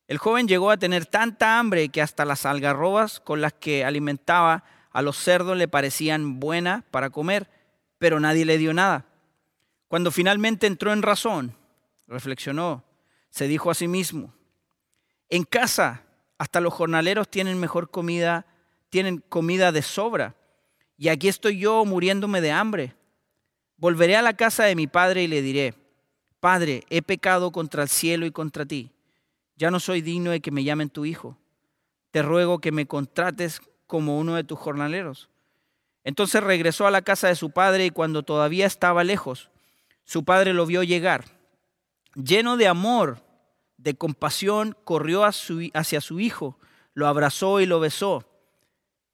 El 0.08 0.18
joven 0.18 0.48
llegó 0.48 0.72
a 0.72 0.78
tener 0.78 1.06
tanta 1.06 1.60
hambre 1.60 1.90
que 1.90 2.02
hasta 2.02 2.26
las 2.26 2.46
algarrobas 2.46 3.20
con 3.20 3.42
las 3.42 3.54
que 3.54 3.86
alimentaba 3.86 4.64
a 4.92 5.02
los 5.02 5.18
cerdos 5.18 5.56
le 5.58 5.68
parecían 5.68 6.40
buenas 6.40 6.84
para 6.92 7.10
comer, 7.10 7.50
pero 7.98 8.20
nadie 8.20 8.46
le 8.46 8.58
dio 8.58 8.74
nada. 8.74 9.06
Cuando 9.88 10.12
finalmente 10.12 10.68
entró 10.68 10.94
en 10.94 11.02
razón, 11.02 11.56
reflexionó, 12.08 12.84
se 13.30 13.48
dijo 13.48 13.70
a 13.70 13.76
sí 13.76 13.88
mismo, 13.88 14.34
en 15.30 15.44
casa 15.44 16.04
hasta 16.40 16.60
los 16.60 16.74
jornaleros 16.74 17.30
tienen 17.30 17.60
mejor 17.60 17.92
comida, 17.92 18.48
tienen 18.90 19.20
comida 19.30 19.72
de 19.72 19.82
sobra, 19.82 20.36
y 20.98 21.10
aquí 21.10 21.28
estoy 21.28 21.60
yo 21.60 21.86
muriéndome 21.86 22.42
de 22.42 22.52
hambre. 22.52 22.96
Volveré 23.78 24.18
a 24.18 24.22
la 24.22 24.34
casa 24.34 24.66
de 24.66 24.76
mi 24.76 24.88
padre 24.88 25.24
y 25.24 25.28
le 25.28 25.42
diré, 25.42 25.74
Padre, 26.40 26.84
he 26.90 27.02
pecado 27.02 27.52
contra 27.52 27.84
el 27.84 27.90
cielo 27.90 28.26
y 28.26 28.32
contra 28.32 28.66
ti. 28.66 28.92
Ya 29.56 29.72
no 29.72 29.80
soy 29.80 30.02
digno 30.02 30.32
de 30.32 30.40
que 30.40 30.52
me 30.52 30.64
llamen 30.64 30.90
tu 30.90 31.06
hijo. 31.06 31.38
Te 32.12 32.22
ruego 32.22 32.60
que 32.60 32.72
me 32.72 32.88
contrates 32.88 33.62
como 33.88 34.18
uno 34.18 34.36
de 34.36 34.46
tus 34.46 34.58
jornaleros. 34.58 35.30
Entonces 36.06 36.42
regresó 36.42 36.88
a 36.88 36.92
la 36.92 37.02
casa 37.02 37.28
de 37.28 37.36
su 37.36 37.52
padre 37.52 37.86
y 37.86 37.90
cuando 37.90 38.24
todavía 38.24 38.66
estaba 38.66 39.04
lejos, 39.04 39.50
su 40.06 40.24
padre 40.24 40.54
lo 40.54 40.66
vio 40.66 40.82
llegar. 40.84 41.26
Lleno 42.16 42.56
de 42.56 42.68
amor, 42.68 43.22
de 43.78 43.96
compasión, 43.96 44.78
corrió 44.86 45.24
hacia 45.26 46.02
su 46.02 46.20
hijo, 46.20 46.58
lo 46.94 47.08
abrazó 47.08 47.60
y 47.60 47.66
lo 47.66 47.80
besó. 47.80 48.29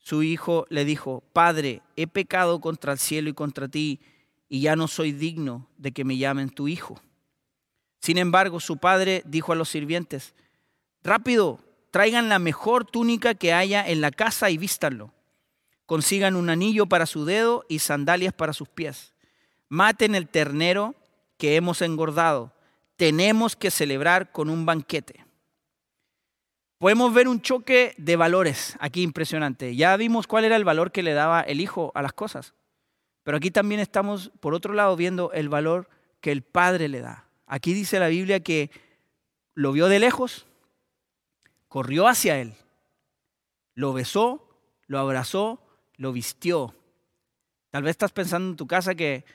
Su 0.06 0.22
hijo 0.22 0.68
le 0.70 0.86
dijo, 0.86 1.24
Padre, 1.34 1.82
he 1.96 2.06
pecado 2.06 2.62
contra 2.62 2.91
el 2.94 3.00
cielo 3.00 3.28
y 3.28 3.34
contra 3.34 3.68
ti, 3.68 4.02
y 4.48 4.62
ya 4.62 4.76
no 4.76 4.88
soy 4.88 5.12
digno 5.12 5.68
de 5.78 5.94
que 5.94 6.06
me 6.06 6.15
llamen 6.15 6.52
tu 6.52 6.68
hijo. 6.68 7.02
Sin 8.02 8.20
embargo, 8.20 8.60
su 8.60 8.78
padre 8.78 9.24
dijo 9.26 9.52
a 9.52 9.56
los 9.56 9.68
sirvientes, 9.68 10.36
rápido, 11.02 11.60
traigan 11.89 12.30
la 12.30 12.38
mejor 12.38 12.86
túnica 12.86 13.34
que 13.34 13.52
haya 13.52 13.84
en 13.84 14.00
la 14.00 14.12
casa 14.12 14.52
y 14.52 14.60
vístanlo. 14.60 15.12
Consigan 15.88 16.36
un 16.36 16.52
anillo 16.52 16.86
para 16.86 17.08
su 17.08 17.26
dedo 17.26 17.65
y 17.68 17.80
sandalias 17.80 18.32
para 18.36 18.54
sus 18.54 18.70
pies. 18.70 19.15
Maten 19.70 20.13
el 20.13 20.28
ternero 20.28 20.94
que 21.39 21.56
hemos 21.56 21.82
engordado. 21.82 22.54
Tenemos 22.96 23.56
que 23.56 23.72
celebrar 23.72 24.32
con 24.32 24.52
un 24.52 24.68
banquete. 24.68 25.24
Podemos 26.86 27.15
ver 27.15 27.28
un 27.28 27.41
choque 27.41 27.95
de 27.98 28.15
valores 28.15 28.78
aquí 28.80 29.02
impresionante. 29.02 29.76
Ya 29.76 29.98
vimos 29.98 30.28
cuál 30.28 30.45
era 30.45 30.56
el 30.56 30.63
valor 30.63 30.91
que 30.91 31.02
le 31.02 31.13
daba 31.13 31.41
el 31.41 31.60
hijo 31.60 31.91
a 31.95 32.04
las 32.04 32.13
cosas. 32.13 32.54
Pero 33.24 33.38
aquí 33.38 33.50
también 33.50 33.82
estamos, 33.82 34.32
por 34.39 34.54
otro 34.54 34.71
lado, 34.76 34.95
viendo 34.95 35.32
el 35.32 35.50
valor 35.50 35.89
que 36.21 36.32
el 36.32 36.43
padre 36.43 36.88
le 36.88 37.00
da. 37.00 37.28
Aquí 37.48 37.74
dice 37.74 37.98
la 37.98 38.08
Biblia 38.08 38.41
que 38.41 38.69
lo 39.56 39.71
vio 39.71 39.88
de 39.88 39.98
lejos, 39.98 40.45
corrió 41.69 42.08
hacia 42.08 42.39
él, 42.39 42.54
lo 43.74 43.91
besó, 43.91 44.48
lo 44.86 45.00
abrazó, 45.00 45.60
lo 45.95 46.13
vistió. 46.13 46.76
Tal 47.71 47.82
vez 47.82 47.93
estás 47.93 48.12
pensando 48.12 48.52
en 48.52 48.58
tu 48.58 48.67
casa 48.67 48.93
que 48.93 49.26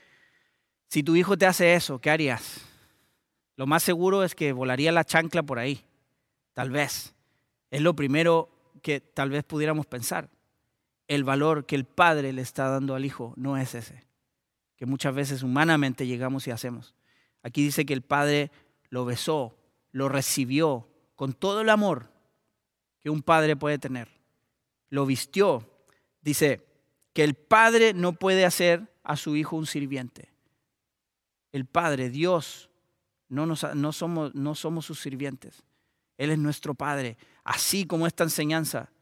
si 0.86 1.02
tu 1.02 1.16
hijo 1.16 1.36
te 1.36 1.46
hace 1.46 1.74
eso, 1.74 2.00
¿qué 2.00 2.10
harías? 2.10 2.60
Lo 3.56 3.66
más 3.66 3.82
seguro 3.82 4.22
es 4.22 4.36
que 4.36 4.52
volaría 4.52 4.92
la 4.92 5.02
chancla 5.02 5.42
por 5.42 5.58
ahí. 5.58 5.84
Tal 6.54 6.70
vez. 6.70 7.12
Es 7.70 7.80
lo 7.80 7.94
primero 7.94 8.50
que 8.82 9.00
tal 9.00 9.30
vez 9.30 9.44
pudiéramos 9.44 9.86
pensar. 9.86 10.28
El 11.06 11.24
valor 11.24 11.66
que 11.66 11.76
el 11.76 11.84
padre 11.84 12.32
le 12.32 12.42
está 12.42 12.68
dando 12.68 12.94
al 12.94 13.04
hijo 13.04 13.34
no 13.36 13.56
es 13.56 13.74
ese, 13.74 14.04
que 14.76 14.86
muchas 14.86 15.14
veces 15.14 15.42
humanamente 15.42 16.06
llegamos 16.06 16.46
y 16.46 16.50
hacemos. 16.50 16.94
Aquí 17.42 17.64
dice 17.64 17.84
que 17.84 17.94
el 17.94 18.02
padre 18.02 18.50
lo 18.90 19.04
besó, 19.04 19.56
lo 19.92 20.08
recibió 20.08 20.88
con 21.16 21.32
todo 21.32 21.60
el 21.60 21.68
amor 21.68 22.10
que 23.00 23.10
un 23.10 23.22
padre 23.22 23.56
puede 23.56 23.78
tener. 23.78 24.08
Lo 24.88 25.06
vistió. 25.06 25.68
Dice 26.20 26.66
que 27.12 27.24
el 27.24 27.34
padre 27.34 27.94
no 27.94 28.12
puede 28.12 28.44
hacer 28.44 28.92
a 29.02 29.16
su 29.16 29.36
hijo 29.36 29.56
un 29.56 29.66
sirviente. 29.66 30.28
El 31.52 31.64
padre, 31.64 32.10
Dios, 32.10 32.70
no, 33.28 33.46
no, 33.46 33.92
somos, 33.92 34.34
no 34.34 34.54
somos 34.54 34.86
sus 34.86 35.00
sirvientes. 35.00 35.62
Él 36.18 36.30
es 36.30 36.38
nuestro 36.38 36.74
padre 36.74 37.16
así 37.50 37.84
como 37.84 38.06
esta 38.06 38.22
enseñanza 38.22 38.92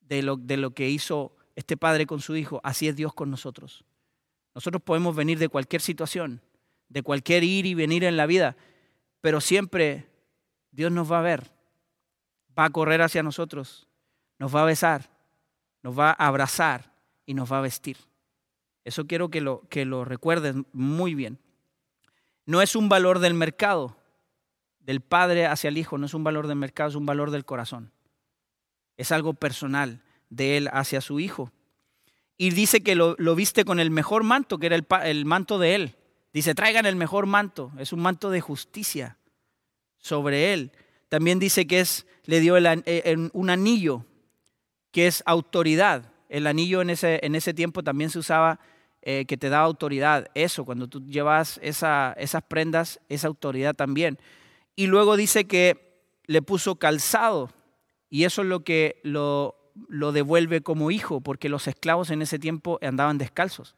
de 0.00 0.22
lo, 0.22 0.36
de 0.36 0.56
lo 0.56 0.74
que 0.74 0.88
hizo 0.88 1.36
este 1.56 1.76
padre 1.76 2.06
con 2.06 2.20
su 2.20 2.36
hijo, 2.36 2.60
así 2.62 2.86
es 2.86 2.94
Dios 2.94 3.12
con 3.12 3.32
nosotros. 3.32 3.84
Nosotros 4.54 4.80
podemos 4.80 5.16
venir 5.16 5.40
de 5.40 5.48
cualquier 5.48 5.82
situación, 5.82 6.40
de 6.88 7.02
cualquier 7.02 7.42
ir 7.42 7.66
y 7.66 7.74
venir 7.74 8.04
en 8.04 8.16
la 8.16 8.26
vida, 8.26 8.56
pero 9.20 9.40
siempre 9.40 10.06
Dios 10.70 10.92
nos 10.92 11.10
va 11.10 11.18
a 11.18 11.22
ver, 11.22 11.50
va 12.56 12.66
a 12.66 12.70
correr 12.70 13.02
hacia 13.02 13.24
nosotros, 13.24 13.88
nos 14.38 14.54
va 14.54 14.62
a 14.62 14.66
besar, 14.66 15.10
nos 15.82 15.98
va 15.98 16.10
a 16.10 16.28
abrazar 16.28 16.92
y 17.26 17.34
nos 17.34 17.50
va 17.52 17.58
a 17.58 17.62
vestir. 17.62 17.96
Eso 18.84 19.08
quiero 19.08 19.30
que 19.30 19.40
lo, 19.40 19.62
que 19.68 19.84
lo 19.84 20.04
recuerden 20.04 20.64
muy 20.72 21.16
bien. 21.16 21.40
No 22.46 22.62
es 22.62 22.76
un 22.76 22.88
valor 22.88 23.18
del 23.18 23.34
mercado, 23.34 23.96
del 24.84 25.00
padre 25.00 25.46
hacia 25.46 25.68
el 25.68 25.78
hijo 25.78 25.98
no 25.98 26.06
es 26.06 26.14
un 26.14 26.24
valor 26.24 26.46
del 26.46 26.56
mercado, 26.56 26.90
es 26.90 26.96
un 26.96 27.06
valor 27.06 27.30
del 27.30 27.44
corazón. 27.44 27.92
Es 28.96 29.12
algo 29.12 29.34
personal 29.34 30.02
de 30.30 30.56
él 30.56 30.68
hacia 30.72 31.00
su 31.00 31.20
hijo. 31.20 31.50
Y 32.36 32.50
dice 32.50 32.82
que 32.82 32.94
lo, 32.94 33.16
viste 33.34 33.64
con 33.64 33.80
el 33.80 33.90
mejor 33.90 34.24
manto, 34.24 34.58
que 34.58 34.66
era 34.66 34.76
el, 34.76 34.86
el, 35.04 35.24
manto 35.24 35.58
de 35.58 35.74
él. 35.74 35.96
Dice, 36.32 36.54
traigan 36.54 36.84
el 36.84 36.96
mejor 36.96 37.26
manto. 37.26 37.72
Es 37.78 37.92
un 37.92 38.00
manto 38.00 38.30
de 38.30 38.40
justicia 38.40 39.18
sobre 39.98 40.52
él. 40.52 40.72
También 41.08 41.38
dice 41.38 41.66
que 41.66 41.80
es, 41.80 42.06
le 42.24 42.40
dio 42.40 42.56
eh, 42.58 43.30
un 43.32 43.50
anillo, 43.50 44.04
que 44.90 45.06
es 45.06 45.22
autoridad. 45.26 46.12
El 46.28 46.46
anillo 46.46 46.82
en 46.82 46.90
ese, 46.90 47.20
en 47.22 47.36
ese 47.36 47.54
tiempo 47.54 47.82
también 47.82 48.10
se 48.10 48.18
usaba 48.18 48.58
eh, 49.02 49.24
que 49.26 49.36
te 49.36 49.48
da 49.48 49.60
autoridad. 49.60 50.28
Eso, 50.34 50.64
cuando 50.64 50.88
tú 50.88 51.06
llevas 51.06 51.60
esa, 51.62 52.14
esas 52.18 52.42
prendas, 52.42 53.00
esa 53.08 53.28
autoridad 53.28 53.74
también. 53.74 54.18
Y 54.76 54.86
luego 54.86 55.16
dice 55.16 55.46
que 55.46 56.02
le 56.26 56.42
puso 56.42 56.76
calzado 56.76 57.50
y 58.10 58.24
eso 58.24 58.42
es 58.42 58.48
lo 58.48 58.64
que 58.64 59.00
lo, 59.02 59.56
lo 59.88 60.12
devuelve 60.12 60.60
como 60.60 60.90
hijo, 60.90 61.20
porque 61.20 61.48
los 61.48 61.66
esclavos 61.66 62.10
en 62.10 62.22
ese 62.22 62.38
tiempo 62.38 62.78
andaban 62.82 63.18
descalzos. 63.18 63.76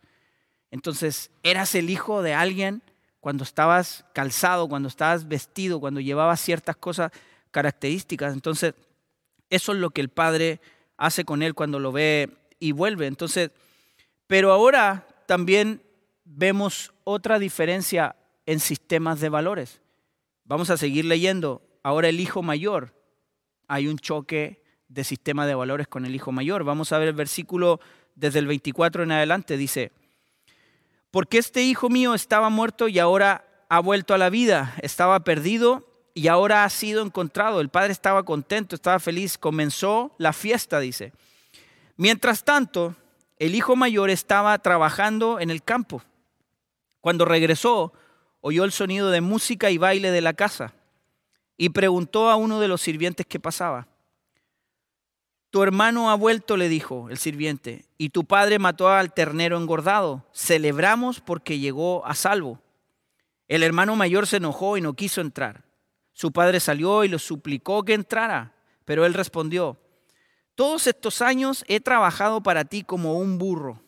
Entonces, 0.71 1.31
eras 1.43 1.75
el 1.75 1.91
hijo 1.91 2.23
de 2.23 2.35
alguien 2.35 2.83
cuando 3.21 3.45
estabas 3.45 4.05
calzado, 4.13 4.69
cuando 4.69 4.89
estabas 4.89 5.27
vestido, 5.27 5.81
cuando 5.81 6.01
llevabas 6.01 6.41
ciertas 6.41 6.77
cosas 6.77 7.13
características. 7.51 8.33
Entonces, 8.33 8.75
eso 9.51 9.73
es 9.73 9.79
lo 9.79 9.91
que 9.91 10.01
el 10.01 10.09
padre 10.09 10.61
hace 10.97 11.25
con 11.25 11.43
él 11.43 11.55
cuando 11.55 11.79
lo 11.79 11.93
ve 11.93 12.37
y 12.59 12.73
vuelve. 12.73 13.07
Entonces, 13.07 13.51
pero 14.27 14.53
ahora 14.53 15.07
también 15.27 15.83
vemos 16.25 16.93
otra 17.05 17.39
diferencia 17.39 18.17
en 18.45 18.61
sistemas 18.61 19.21
de 19.21 19.29
valores. 19.29 19.81
Vamos 20.47 20.71
a 20.71 20.77
seguir 20.77 21.05
leyendo. 21.05 21.63
Ahora 21.83 22.09
el 22.09 22.21
hijo 22.21 22.43
mayor. 22.43 22.95
Hay 23.67 23.89
un 23.89 23.99
choque 23.99 24.63
de 24.89 25.03
sistema 25.03 25.45
de 25.45 25.57
valores 25.57 25.89
con 25.89 26.07
el 26.07 26.15
hijo 26.15 26.31
mayor. 26.31 26.63
Vamos 26.63 26.93
a 26.93 26.99
ver 26.99 27.09
el 27.09 27.15
versículo 27.15 27.81
desde 28.15 28.39
el 28.39 28.47
24 28.47 29.03
en 29.03 29.11
adelante. 29.11 29.57
Dice, 29.57 29.91
porque 31.11 31.39
este 31.39 31.63
hijo 31.63 31.89
mío 31.89 32.15
estaba 32.15 32.49
muerto 32.49 32.87
y 32.87 33.01
ahora 33.01 33.45
ha 33.69 33.81
vuelto 33.81 34.15
a 34.15 34.19
la 34.19 34.31
vida. 34.31 34.77
Estaba 34.83 35.19
perdido 35.21 35.85
y 36.15 36.29
ahora 36.29 36.63
ha 36.63 36.71
sido 36.71 37.03
encontrado. 37.03 37.61
El 37.61 37.69
padre 37.69 37.91
estaba 37.93 38.23
contento, 38.23 38.77
estaba 38.77 39.01
feliz. 39.01 39.39
Comenzó 39.39 40.15
la 40.19 40.33
fiesta, 40.33 40.79
dice. 40.79 41.13
Mientras 41.97 42.45
tanto, 42.45 42.95
el 43.41 43.57
hijo 43.57 43.75
mayor 43.75 44.11
estaba 44.11 44.57
trabajando 44.61 45.41
en 45.41 45.51
el 45.51 45.65
campo. 45.65 46.05
Cuando 47.01 47.25
regresó, 47.25 47.93
oyó 48.40 48.64
el 48.64 48.72
sonido 48.72 49.11
de 49.11 49.20
música 49.20 49.70
y 49.70 49.79
baile 49.79 50.11
de 50.11 50.20
la 50.20 50.35
casa 50.35 50.75
y 51.57 51.70
preguntó 51.70 52.31
a 52.31 52.37
uno 52.37 52.61
de 52.61 52.68
los 52.68 52.81
sirvientes 52.81 53.27
qué 53.27 53.40
pasaba. 53.40 53.88
Tu 55.51 55.62
hermano 55.62 56.11
ha 56.11 56.14
vuelto, 56.16 56.57
le 56.57 56.68
dijo 56.68 57.09
el 57.09 57.18
sirviente, 57.18 57.87
y 57.96 58.11
tu 58.11 58.25
padre 58.25 58.59
mató 58.59 58.88
al 58.88 59.14
ternero 59.14 59.57
engordado. 59.57 60.27
Celebramos 60.35 61.20
porque 61.20 61.59
llegó 61.59 62.05
a 62.05 62.14
salvo. 62.14 62.61
El 63.49 63.62
hermano 63.62 63.96
mayor 63.96 64.27
se 64.27 64.37
enojó 64.37 64.77
y 64.77 64.81
no 64.81 64.94
quiso 64.94 65.20
entrar. 65.20 65.64
Su 66.12 66.33
padre 66.33 66.61
salió 66.61 67.05
y 67.05 67.09
lo 67.09 67.18
suplicó 67.18 67.85
que 67.85 67.94
entrara, 67.94 68.55
pero 68.85 69.07
él 69.07 69.14
respondió, 69.14 69.79
todos 70.55 70.87
estos 70.87 71.20
años 71.20 71.64
he 71.68 71.81
trabajado 71.81 72.42
para 72.42 72.64
ti 72.64 72.83
como 72.83 73.18
un 73.18 73.38
burro 73.38 73.83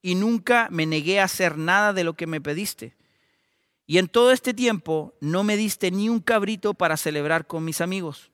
y 0.00 0.14
nunca 0.14 0.68
me 0.70 0.86
negué 0.86 1.20
a 1.20 1.24
hacer 1.24 1.58
nada 1.58 1.92
de 1.92 2.04
lo 2.04 2.14
que 2.14 2.26
me 2.26 2.40
pediste. 2.40 2.96
Y 3.86 3.98
en 3.98 4.08
todo 4.08 4.32
este 4.32 4.54
tiempo 4.54 5.14
no 5.20 5.44
me 5.44 5.56
diste 5.56 5.90
ni 5.90 6.08
un 6.08 6.20
cabrito 6.20 6.74
para 6.74 6.96
celebrar 6.96 7.46
con 7.46 7.64
mis 7.64 7.80
amigos. 7.80 8.30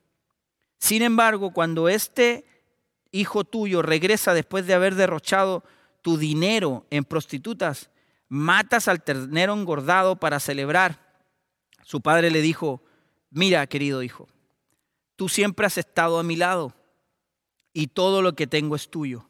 Sin 0.77 1.01
embargo, 1.01 1.51
cuando 1.51 1.89
este 1.89 2.45
hijo 3.11 3.43
tuyo 3.43 3.81
regresa 3.81 4.33
después 4.33 4.65
de 4.65 4.73
haber 4.73 4.95
derrochado 4.95 5.63
tu 6.01 6.17
dinero 6.17 6.85
en 6.89 7.03
prostitutas, 7.03 7.91
matas 8.29 8.87
al 8.87 9.03
ternero 9.03 9.53
engordado 9.53 10.15
para 10.15 10.39
celebrar. 10.39 11.21
Su 11.83 12.01
padre 12.01 12.31
le 12.31 12.41
dijo, 12.41 12.81
mira, 13.29 13.67
querido 13.67 14.01
hijo, 14.03 14.27
tú 15.15 15.29
siempre 15.29 15.65
has 15.65 15.77
estado 15.77 16.17
a 16.17 16.23
mi 16.23 16.35
lado 16.35 16.73
y 17.73 17.87
todo 17.87 18.21
lo 18.21 18.33
que 18.33 18.47
tengo 18.47 18.75
es 18.75 18.89
tuyo. 18.89 19.27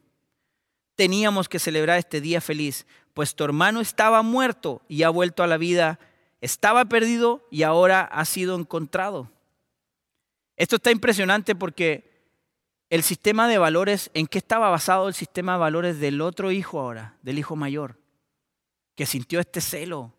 Teníamos 0.96 1.50
que 1.50 1.60
celebrar 1.60 1.98
este 1.98 2.22
día 2.22 2.42
feliz, 2.42 2.86
pues 3.14 3.36
tu 3.36 3.44
hermano 3.44 3.82
estaba 3.82 4.22
muerto 4.22 4.84
y 4.88 5.04
ha 5.04 5.10
vuelto 5.10 5.42
a 5.42 5.48
la 5.48 5.58
vida 5.58 6.00
estaba 6.42 6.86
perdido 6.86 7.48
y 7.52 7.64
ahora 7.64 8.02
ha 8.02 8.26
sido 8.26 8.56
encontrado. 8.56 9.30
Esto 10.58 10.76
está 10.76 10.92
impresionante 10.92 11.56
porque 11.56 12.12
el 12.90 13.04
sistema 13.04 13.48
de 13.48 13.58
valores, 13.58 14.12
¿en 14.14 14.28
qué 14.28 14.40
estaba 14.40 14.70
basado 14.70 15.08
el 15.08 15.14
sistema 15.14 15.54
de 15.54 15.60
valores 15.60 16.00
del 16.00 16.20
otro 16.20 16.52
hijo 16.52 16.80
ahora, 16.80 17.16
del 17.22 17.40
hijo 17.40 17.56
mayor? 17.56 17.98
Que 18.96 19.06
sintió 19.06 19.40
este 19.40 19.62
celo 19.62 20.14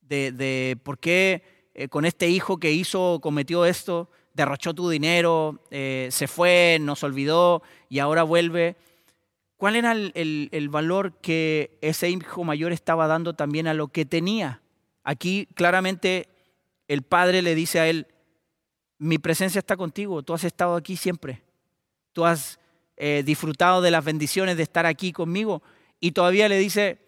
de, 0.00 0.78
por 0.84 0.98
qué 0.98 1.70
eh, 1.74 1.88
con 1.88 2.06
este 2.06 2.28
hijo 2.28 2.58
que 2.58 2.72
hizo, 2.72 3.20
cometió 3.20 3.66
esto, 3.66 4.08
derrochó 4.32 4.72
tu 4.72 4.88
dinero, 4.88 5.62
eh, 5.70 6.08
se 6.10 6.28
fue, 6.28 6.78
nos 6.80 7.02
olvidó 7.02 7.62
y 7.88 7.98
ahora 7.98 8.22
vuelve. 8.22 8.76
¿Cuál 9.56 9.74
era 9.74 9.92
el 9.92 10.68
valor 10.70 11.14
que 11.20 11.76
ese 11.82 12.08
hijo 12.08 12.44
mayor 12.44 12.72
estaba 12.72 13.08
dando 13.08 13.34
también 13.34 13.66
a 13.66 13.74
lo 13.74 13.88
que 13.88 14.06
tenía? 14.06 14.62
Aquí 15.08 15.46
claramente 15.54 16.28
el 16.86 17.00
Padre 17.00 17.40
le 17.40 17.54
dice 17.54 17.80
a 17.80 17.88
él, 17.88 18.08
mi 18.98 19.16
presencia 19.16 19.58
está 19.58 19.74
contigo, 19.74 20.22
tú 20.22 20.34
has 20.34 20.44
estado 20.44 20.76
aquí 20.76 20.98
siempre, 20.98 21.42
tú 22.12 22.26
has 22.26 22.60
eh, 22.98 23.22
disfrutado 23.24 23.80
de 23.80 23.90
las 23.90 24.04
bendiciones 24.04 24.58
de 24.58 24.64
estar 24.64 24.84
aquí 24.84 25.14
conmigo 25.14 25.62
y 25.98 26.12
todavía 26.12 26.46
le 26.50 26.58
dice, 26.58 26.98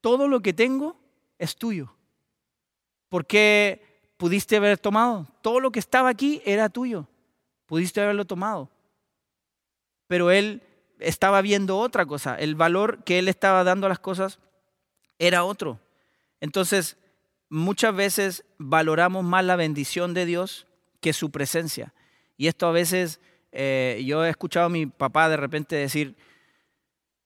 todo 0.00 0.28
lo 0.28 0.38
que 0.38 0.52
tengo 0.52 0.96
es 1.36 1.56
tuyo. 1.56 1.92
¿Por 3.08 3.26
qué, 3.26 4.04
pudiste 4.18 4.54
haber 4.54 4.78
tomado. 4.78 5.26
Todo 5.40 5.58
lo 5.58 5.72
que 5.72 5.80
estaba 5.80 6.10
aquí 6.10 6.40
era 6.44 6.68
tuyo. 6.68 7.08
Pudiste 7.66 8.00
haberlo 8.00 8.24
tomado. 8.24 8.70
Pero 10.06 10.30
él 10.30 10.62
estaba 11.00 11.42
viendo 11.42 11.76
otra 11.80 12.06
cosa. 12.06 12.36
El 12.36 12.54
valor 12.54 13.02
que 13.02 13.18
él 13.18 13.26
estaba 13.26 13.64
dando 13.64 13.86
a 13.86 13.88
las 13.88 13.98
cosas 13.98 14.38
era 15.18 15.42
otro. 15.42 15.80
Entonces, 16.40 16.98
muchas 17.52 17.94
veces 17.94 18.44
valoramos 18.56 19.24
más 19.24 19.44
la 19.44 19.56
bendición 19.56 20.14
de 20.14 20.24
Dios 20.24 20.66
que 21.00 21.12
su 21.12 21.30
presencia. 21.30 21.92
Y 22.38 22.46
esto 22.46 22.66
a 22.66 22.72
veces, 22.72 23.20
eh, 23.52 24.02
yo 24.06 24.24
he 24.24 24.30
escuchado 24.30 24.66
a 24.66 24.70
mi 24.70 24.86
papá 24.86 25.28
de 25.28 25.36
repente 25.36 25.76
decir 25.76 26.16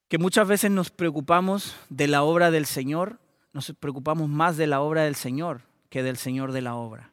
que 0.09 0.19
muchas 0.19 0.49
veces 0.49 0.73
nos 0.73 0.91
preocupamos 0.91 1.77
de 1.91 2.09
la 2.09 2.25
obra 2.25 2.51
del 2.51 2.67
Señor, 2.67 3.21
nos 3.53 3.73
preocupamos 3.79 4.29
más 4.29 4.57
de 4.57 4.67
la 4.67 4.81
obra 4.81 5.05
del 5.05 5.15
Señor 5.15 5.63
que 5.91 6.03
del 6.03 6.17
Señor 6.17 6.51
de 6.51 6.63
la 6.63 6.75
obra. 6.75 7.13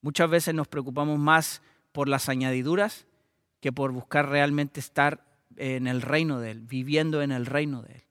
Muchas 0.00 0.30
veces 0.30 0.54
nos 0.54 0.68
preocupamos 0.68 1.18
más 1.18 1.60
por 1.92 2.08
las 2.08 2.30
añadiduras 2.30 3.06
que 3.60 3.72
por 3.72 3.92
buscar 3.92 4.30
realmente 4.30 4.80
estar 4.80 5.22
en 5.56 5.86
el 5.86 6.00
reino 6.00 6.40
de 6.40 6.52
Él, 6.52 6.60
viviendo 6.62 7.20
en 7.20 7.30
el 7.30 7.44
reino 7.44 7.82
de 7.82 7.96
Él. 7.96 8.04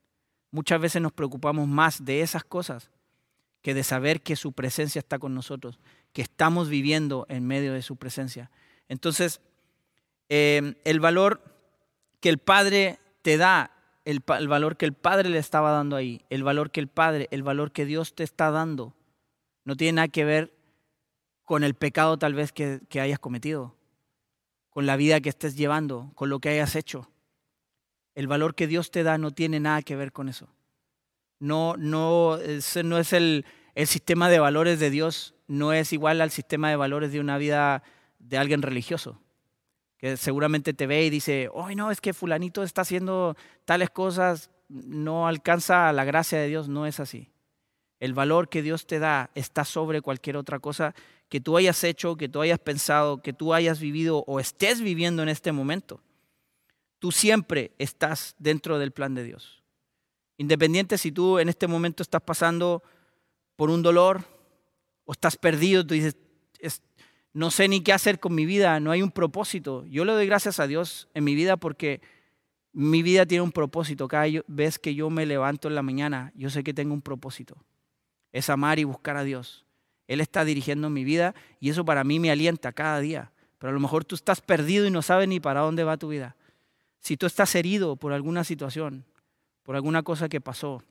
Muchas 0.52 0.80
veces 0.80 1.02
nos 1.02 1.12
preocupamos 1.12 1.68
más 1.68 2.06
de 2.06 2.22
esas 2.22 2.44
cosas 2.44 2.92
que 3.66 3.74
de 3.74 3.84
saber 3.84 4.22
que 4.22 4.36
su 4.36 4.54
presencia 4.54 5.00
está 5.00 5.18
con 5.18 5.34
nosotros, 5.34 5.80
que 6.14 6.22
estamos 6.22 6.70
viviendo 6.70 7.26
en 7.30 7.48
medio 7.48 7.74
de 7.74 7.82
su 7.82 7.96
presencia. 7.96 8.52
Entonces, 8.90 9.42
eh, 10.30 10.76
el 10.84 11.00
valor 11.00 11.42
que 12.20 12.30
el 12.30 12.38
Padre 12.38 13.00
te 13.24 13.38
da, 13.38 13.72
el, 14.04 14.20
valor 14.20 14.78
que 14.78 14.86
el 14.86 14.94
Padre 14.94 15.30
le 15.30 15.40
estaba 15.40 15.72
dando 15.72 15.96
ahí, 15.96 16.22
el 16.30 16.44
valor 16.44 16.70
que 16.70 16.80
el 16.80 16.88
Padre, 16.88 17.28
el 17.32 17.42
valor 17.42 17.72
que 17.72 17.88
Dios 17.88 18.14
te 18.14 18.24
está 18.24 18.52
dando, 18.52 18.94
no 19.64 19.76
tiene 19.76 19.94
nada 19.94 20.10
que 20.10 20.26
ver 20.26 20.54
con 21.44 21.64
el 21.64 21.74
pecado 21.74 22.20
tal 22.20 22.36
vez 22.36 22.52
que, 22.52 22.82
que 22.88 23.02
hayas 23.02 23.18
cometido, 23.18 23.76
con 24.70 24.86
la 24.86 24.96
vida 24.96 25.22
que 25.22 25.30
estés 25.30 25.56
llevando, 25.56 26.12
con 26.14 26.30
lo 26.30 26.38
que 26.38 26.50
hayas 26.50 26.76
hecho. 26.76 27.10
El 28.14 28.28
valor 28.28 28.54
que 28.54 28.68
Dios 28.68 28.92
te 28.92 29.02
da 29.02 29.18
no 29.18 29.32
tiene 29.32 29.60
nada 29.60 29.82
que 29.82 29.96
ver 29.96 30.12
con 30.12 30.30
eso. 30.30 30.55
No, 31.40 31.76
no, 31.78 32.38
no 32.84 32.98
es 32.98 33.14
el, 33.14 33.46
el 33.76 33.88
sistema 33.88 34.30
de 34.30 34.40
valores 34.40 34.80
de 34.80 34.90
Dios, 34.90 35.36
no 35.48 35.74
es 35.74 35.94
igual 35.94 36.22
al 36.22 36.32
sistema 36.32 36.70
de 36.70 36.76
valores 36.76 37.12
de 37.12 37.20
una 37.20 37.38
vida 37.38 37.84
de 38.20 38.38
alguien 38.38 38.62
religioso, 38.62 39.22
que 39.98 40.18
seguramente 40.18 40.74
te 40.74 40.88
ve 40.88 41.06
y 41.06 41.10
dice, 41.10 41.50
hoy 41.54 41.76
no, 41.76 41.92
es 41.92 42.02
que 42.02 42.14
fulanito 42.14 42.64
está 42.64 42.82
haciendo 42.82 43.36
tales 43.66 43.90
cosas, 43.90 44.50
no 44.70 45.28
alcanza 45.28 45.92
la 45.94 46.06
gracia 46.06 46.40
de 46.40 46.48
Dios, 46.48 46.68
no 46.68 46.86
es 46.86 47.00
así. 47.00 47.30
El 48.00 48.14
valor 48.14 48.50
que 48.50 48.62
Dios 48.62 48.88
te 48.88 49.00
da 49.00 49.30
está 49.36 49.64
sobre 49.64 50.02
cualquier 50.02 50.38
otra 50.38 50.60
cosa 50.60 50.96
que 51.30 51.42
tú 51.42 51.58
hayas 51.58 51.84
hecho, 51.84 52.18
que 52.18 52.30
tú 52.30 52.42
hayas 52.42 52.60
pensado, 52.60 53.22
que 53.22 53.34
tú 53.34 53.54
hayas 53.54 53.80
vivido 53.80 54.24
o 54.28 54.40
estés 54.40 54.82
viviendo 54.82 55.24
en 55.24 55.30
este 55.30 55.52
momento. 55.52 56.02
Tú 57.00 57.12
siempre 57.12 57.74
estás 57.78 58.36
dentro 58.38 58.80
del 58.80 58.92
plan 58.92 59.16
de 59.16 59.24
Dios. 59.24 59.65
Independiente 60.38 60.98
si 60.98 61.12
tú 61.12 61.40
en 61.40 61.50
este 61.50 61.68
momento 61.68 62.04
estás 62.04 62.22
pasando 62.22 62.84
por 63.56 63.70
un 63.70 63.82
dolor 63.82 64.24
o 65.06 65.14
estás 65.14 65.38
perdido, 65.38 65.86
tú 65.86 65.94
dices, 65.94 66.16
no 67.36 67.52
sé 67.52 67.68
ni 67.68 67.82
qué 67.82 67.92
hacer 67.92 68.22
con 68.22 68.34
mi 68.34 68.46
vida, 68.46 68.80
no 68.80 68.92
hay 68.92 69.02
un 69.02 69.12
propósito. 69.12 69.86
Yo 69.88 70.06
le 70.06 70.14
doy 70.14 70.26
gracias 70.26 70.62
a 70.62 70.68
Dios 70.68 71.10
en 71.14 71.26
mi 71.26 71.36
vida 71.36 71.58
porque 71.58 72.02
mi 72.72 73.04
vida 73.04 73.26
tiene 73.26 73.42
un 73.42 73.52
propósito. 73.52 74.08
Cada 74.08 74.26
vez 74.48 74.80
que 74.80 74.96
yo 74.96 75.10
me 75.10 75.26
levanto 75.26 75.68
en 75.68 75.76
la 75.76 75.82
mañana, 75.82 76.32
yo 76.36 76.50
sé 76.50 76.64
que 76.64 76.74
tengo 76.74 76.94
un 76.94 77.02
propósito. 77.02 77.58
Es 78.32 78.50
amar 78.50 78.80
y 78.80 78.86
buscar 78.86 79.18
a 79.18 79.26
Dios. 79.26 79.66
Él 80.08 80.22
está 80.22 80.46
dirigiendo 80.46 80.90
mi 80.90 81.04
vida 81.04 81.36
y 81.60 81.70
eso 81.70 81.84
para 81.84 82.06
mí 82.06 82.20
me 82.20 82.32
alienta 82.32 82.72
cada 82.72 83.02
día. 83.02 83.32
Pero 83.58 83.72
a 83.72 83.74
lo 83.74 83.82
mejor 83.82 84.06
tú 84.06 84.16
estás 84.16 84.40
perdido 84.40 84.86
y 84.86 84.92
no 84.92 85.02
sabes 85.02 85.28
ni 85.28 85.42
para 85.42 85.60
dónde 85.60 85.84
va 85.84 85.98
tu 85.98 86.08
vida. 86.08 86.38
Si 87.00 87.18
tú 87.18 87.26
estás 87.26 87.54
herido 87.56 87.98
por 87.98 88.14
alguna 88.14 88.46
situación, 88.46 89.06
por 89.66 89.76
alguna 89.76 90.04
cosa 90.04 90.30
que 90.30 90.40
pasó, 90.40 90.84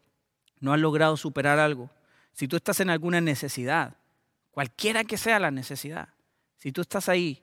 no 0.59 0.73
has 0.73 0.81
logrado 0.81 1.17
superar 1.17 1.61
algo, 1.61 1.91
si 2.33 2.49
tú 2.49 2.57
estás 2.57 2.81
en 2.81 2.91
alguna 2.91 3.21
necesidad, 3.21 3.97
cualquiera 4.51 5.05
que 5.05 5.17
sea 5.17 5.39
la 5.39 5.53
necesidad, 5.53 6.09
si 6.57 6.73
tú 6.73 6.81
estás 6.81 7.09
ahí 7.09 7.43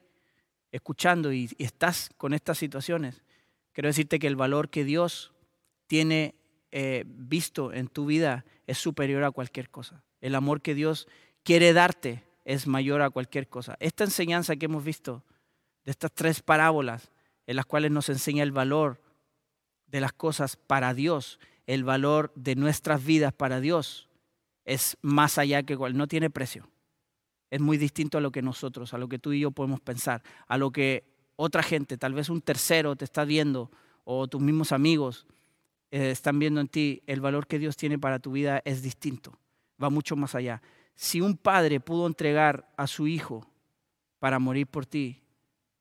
escuchando 0.70 1.32
y, 1.32 1.50
estás 1.58 2.10
con 2.18 2.34
estas 2.34 2.58
situaciones, 2.58 3.22
quiero 3.72 3.88
decirte 3.88 4.18
que 4.18 4.26
el 4.26 4.36
valor 4.36 4.68
que 4.68 4.84
Dios 4.84 5.32
tiene 5.86 6.34
eh, 6.70 7.04
visto 7.06 7.72
en 7.72 7.88
tu 7.88 8.04
vida 8.06 8.44
es 8.66 8.76
superior 8.76 9.24
a 9.24 9.30
cualquier 9.30 9.70
cosa. 9.70 10.02
El 10.20 10.34
amor 10.34 10.60
que 10.60 10.74
Dios 10.74 11.08
quiere 11.42 11.72
darte 11.72 12.24
es 12.44 12.66
mayor 12.66 13.00
a 13.00 13.10
cualquier 13.10 13.48
cosa. 13.48 13.76
Esta 13.80 14.04
enseñanza 14.04 14.56
que 14.56 14.66
hemos 14.66 14.84
visto 14.84 15.22
de 15.84 15.92
estas 15.92 16.12
tres 16.12 16.42
parábolas 16.42 17.10
en 17.46 17.56
las 17.56 17.64
cuales 17.64 17.90
nos 17.90 18.10
enseña 18.10 18.42
el 18.42 18.52
valor 18.52 19.00
de 19.92 20.00
las 20.00 20.12
cosas 20.12 20.56
para 20.56 20.94
Dios, 20.94 21.38
el 21.66 21.84
valor 21.84 22.32
de 22.34 22.56
nuestras 22.56 23.04
vidas 23.04 23.32
para 23.32 23.60
Dios, 23.60 24.08
es 24.64 24.96
más 25.02 25.38
allá 25.38 25.62
que 25.62 25.76
cual, 25.76 25.96
no 25.96 26.08
tiene 26.08 26.30
precio. 26.30 26.68
Es 27.50 27.60
muy 27.60 27.76
distinto 27.76 28.16
a 28.16 28.22
lo 28.22 28.32
que 28.32 28.40
nosotros, 28.40 28.94
a 28.94 28.98
lo 28.98 29.08
que 29.08 29.18
tú 29.18 29.32
y 29.32 29.40
yo 29.40 29.50
podemos 29.50 29.80
pensar, 29.80 30.22
a 30.48 30.56
lo 30.56 30.72
que 30.72 31.04
otra 31.36 31.62
gente, 31.62 31.98
tal 31.98 32.14
vez 32.14 32.30
un 32.30 32.40
tercero 32.40 32.96
te 32.96 33.04
está 33.04 33.24
viendo 33.24 33.70
o 34.04 34.26
tus 34.26 34.40
mismos 34.40 34.72
amigos 34.72 35.26
eh, 35.90 36.10
están 36.10 36.38
viendo 36.38 36.60
en 36.60 36.68
ti. 36.68 37.02
El 37.06 37.20
valor 37.20 37.46
que 37.46 37.58
Dios 37.58 37.76
tiene 37.76 37.98
para 37.98 38.18
tu 38.18 38.32
vida 38.32 38.62
es 38.64 38.82
distinto, 38.82 39.38
va 39.80 39.90
mucho 39.90 40.16
más 40.16 40.34
allá. 40.34 40.62
Si 40.94 41.20
un 41.20 41.36
padre 41.36 41.80
pudo 41.80 42.06
entregar 42.06 42.72
a 42.78 42.86
su 42.86 43.06
hijo 43.06 43.46
para 44.18 44.38
morir 44.38 44.66
por 44.66 44.86
ti, 44.86 45.20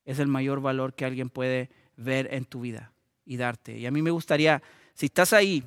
es 0.03 0.19
el 0.19 0.27
mayor 0.27 0.59
valor 0.59 0.95
que 0.95 1.05
alguien 1.05 1.29
puede 1.29 1.69
ver 1.95 2.33
en 2.33 2.43
tu 2.43 2.61
vida 2.61 2.91
y 3.25 3.37
darte. 3.37 3.77
Y 3.77 3.85
a 3.85 3.91
mí 3.91 4.01
me 4.01 4.11
gustaría, 4.11 4.61
si 4.93 5.07
estás 5.07 5.33
ahí 5.33 5.63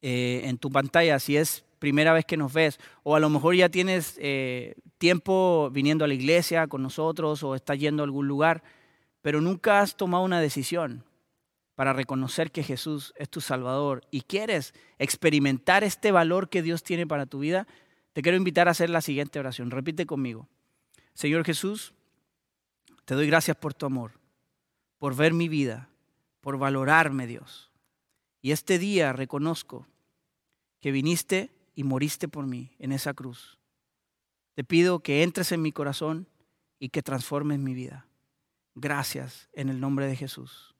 eh, 0.00 0.42
en 0.44 0.58
tu 0.58 0.70
pantalla, 0.70 1.18
si 1.18 1.36
es 1.36 1.64
primera 1.78 2.12
vez 2.12 2.24
que 2.24 2.36
nos 2.36 2.52
ves, 2.52 2.78
o 3.02 3.16
a 3.16 3.20
lo 3.20 3.28
mejor 3.28 3.54
ya 3.56 3.68
tienes 3.68 4.16
eh, 4.20 4.76
tiempo 4.98 5.68
viniendo 5.72 6.04
a 6.04 6.08
la 6.08 6.14
iglesia 6.14 6.66
con 6.68 6.82
nosotros 6.82 7.42
o 7.42 7.54
estás 7.54 7.78
yendo 7.78 8.02
a 8.02 8.06
algún 8.06 8.28
lugar, 8.28 8.62
pero 9.20 9.40
nunca 9.40 9.80
has 9.80 9.96
tomado 9.96 10.24
una 10.24 10.40
decisión 10.40 11.04
para 11.74 11.92
reconocer 11.92 12.52
que 12.52 12.62
Jesús 12.62 13.12
es 13.16 13.28
tu 13.28 13.40
Salvador 13.40 14.02
y 14.10 14.20
quieres 14.20 14.74
experimentar 14.98 15.82
este 15.84 16.12
valor 16.12 16.48
que 16.48 16.62
Dios 16.62 16.82
tiene 16.82 17.06
para 17.06 17.26
tu 17.26 17.40
vida, 17.40 17.66
te 18.12 18.22
quiero 18.22 18.36
invitar 18.36 18.68
a 18.68 18.72
hacer 18.72 18.90
la 18.90 19.00
siguiente 19.00 19.38
oración. 19.40 19.70
Repite 19.70 20.06
conmigo. 20.06 20.48
Señor 21.14 21.44
Jesús, 21.44 21.94
te 23.04 23.14
doy 23.14 23.26
gracias 23.26 23.56
por 23.56 23.74
tu 23.74 23.86
amor, 23.86 24.12
por 24.98 25.16
ver 25.16 25.32
mi 25.32 25.48
vida, 25.48 25.88
por 26.42 26.58
valorarme, 26.58 27.26
Dios. 27.26 27.70
Y 28.42 28.50
este 28.50 28.78
día 28.78 29.14
reconozco 29.14 29.86
que 30.80 30.92
viniste 30.92 31.50
y 31.74 31.84
moriste 31.84 32.28
por 32.28 32.46
mí 32.46 32.72
en 32.78 32.92
esa 32.92 33.14
cruz. 33.14 33.58
Te 34.54 34.64
pido 34.64 34.98
que 34.98 35.22
entres 35.22 35.52
en 35.52 35.62
mi 35.62 35.72
corazón 35.72 36.26
y 36.78 36.90
que 36.90 37.02
transformes 37.02 37.58
mi 37.60 37.72
vida. 37.72 38.06
Gracias 38.74 39.48
en 39.52 39.68
el 39.68 39.80
nombre 39.80 40.06
de 40.06 40.16
Jesús. 40.16 40.74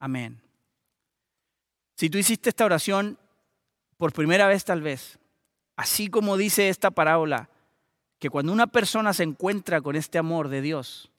Amén. 0.00 0.40
Si 1.96 2.10
tú 2.10 2.18
hiciste 2.18 2.48
esta 2.48 2.64
oración 2.64 3.18
por 3.98 4.12
primera 4.12 4.48
vez 4.48 4.64
tal 4.64 4.80
vez, 4.80 5.18
así 5.76 6.08
como 6.08 6.36
dice 6.36 6.70
esta 6.70 6.90
parábola, 6.90 7.50
que 8.18 8.30
cuando 8.30 8.52
una 8.52 8.66
persona 8.66 9.12
se 9.12 9.22
encuentra 9.22 9.82
con 9.82 9.96
este 9.96 10.18
amor 10.18 10.48
de 10.48 10.62
Dios, 10.62 11.10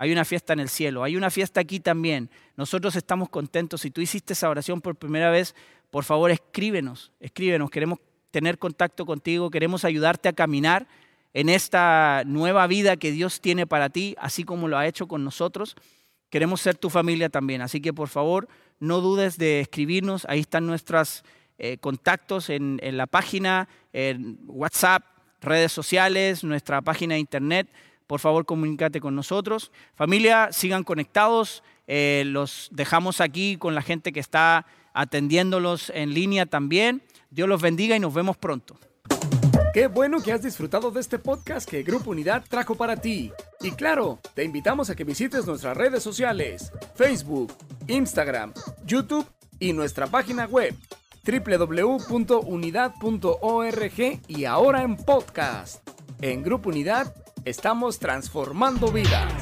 hay 0.00 0.12
una 0.12 0.24
fiesta 0.24 0.54
en 0.54 0.60
el 0.60 0.70
cielo, 0.70 1.04
hay 1.04 1.14
una 1.14 1.28
fiesta 1.28 1.60
aquí 1.60 1.78
también. 1.78 2.30
Nosotros 2.56 2.96
estamos 2.96 3.28
contentos. 3.28 3.82
Si 3.82 3.90
tú 3.90 4.00
hiciste 4.00 4.32
esa 4.32 4.48
oración 4.48 4.80
por 4.80 4.96
primera 4.96 5.30
vez, 5.30 5.54
por 5.90 6.04
favor 6.04 6.30
escríbenos, 6.30 7.12
escríbenos. 7.20 7.68
Queremos 7.68 7.98
tener 8.30 8.56
contacto 8.58 9.04
contigo, 9.04 9.50
queremos 9.50 9.84
ayudarte 9.84 10.30
a 10.30 10.32
caminar 10.32 10.88
en 11.34 11.50
esta 11.50 12.22
nueva 12.24 12.66
vida 12.66 12.96
que 12.96 13.12
Dios 13.12 13.42
tiene 13.42 13.66
para 13.66 13.90
ti, 13.90 14.16
así 14.18 14.42
como 14.42 14.68
lo 14.68 14.78
ha 14.78 14.86
hecho 14.86 15.06
con 15.06 15.22
nosotros. 15.22 15.76
Queremos 16.30 16.62
ser 16.62 16.78
tu 16.78 16.88
familia 16.88 17.28
también, 17.28 17.60
así 17.60 17.82
que 17.82 17.92
por 17.92 18.08
favor 18.08 18.48
no 18.78 19.02
dudes 19.02 19.36
de 19.36 19.60
escribirnos, 19.60 20.24
ahí 20.30 20.40
están 20.40 20.66
nuestros 20.66 21.24
eh, 21.58 21.76
contactos 21.76 22.48
en, 22.48 22.80
en, 22.82 22.96
la 22.96 23.06
página, 23.06 23.68
en 23.92 24.38
WhatsApp, 24.46 25.04
redes 25.42 25.72
sociales, 25.72 26.42
nuestra 26.42 26.80
página 26.80 27.16
de 27.16 27.20
internet. 27.20 27.68
Por 28.10 28.18
favor, 28.18 28.44
comunícate 28.44 29.00
con 29.00 29.14
nosotros. 29.14 29.70
Familia, 29.94 30.48
sigan 30.50 30.82
conectados. 30.82 31.62
Eh, 31.86 32.24
los 32.26 32.68
dejamos 32.72 33.20
aquí 33.20 33.56
con 33.56 33.76
la 33.76 33.82
gente 33.82 34.12
que 34.12 34.18
está 34.18 34.66
atendiéndolos 34.94 35.92
en 35.94 36.12
línea 36.12 36.46
también. 36.46 37.02
Dios 37.30 37.48
los 37.48 37.62
bendiga 37.62 37.94
y 37.94 38.00
nos 38.00 38.12
vemos 38.12 38.36
pronto. 38.36 38.76
Qué 39.72 39.86
bueno 39.86 40.20
que 40.20 40.32
has 40.32 40.42
disfrutado 40.42 40.90
de 40.90 40.98
este 40.98 41.20
podcast 41.20 41.70
que 41.70 41.84
Grupo 41.84 42.10
Unidad 42.10 42.42
trajo 42.48 42.74
para 42.74 42.96
ti. 42.96 43.30
Y 43.60 43.70
claro, 43.70 44.18
te 44.34 44.42
invitamos 44.42 44.90
a 44.90 44.96
que 44.96 45.04
visites 45.04 45.46
nuestras 45.46 45.76
redes 45.76 46.02
sociales, 46.02 46.72
Facebook, 46.96 47.54
Instagram, 47.86 48.52
YouTube 48.86 49.24
y 49.60 49.72
nuestra 49.72 50.08
página 50.08 50.46
web 50.46 50.74
www.unidad.org 51.24 54.20
y 54.26 54.44
ahora 54.46 54.82
en 54.82 54.96
podcast. 54.96 55.88
En 56.20 56.42
Grupo 56.42 56.70
Unidad 56.70 57.14
estamos 57.44 57.98
transformando 57.98 58.90
vidas. 58.92 59.32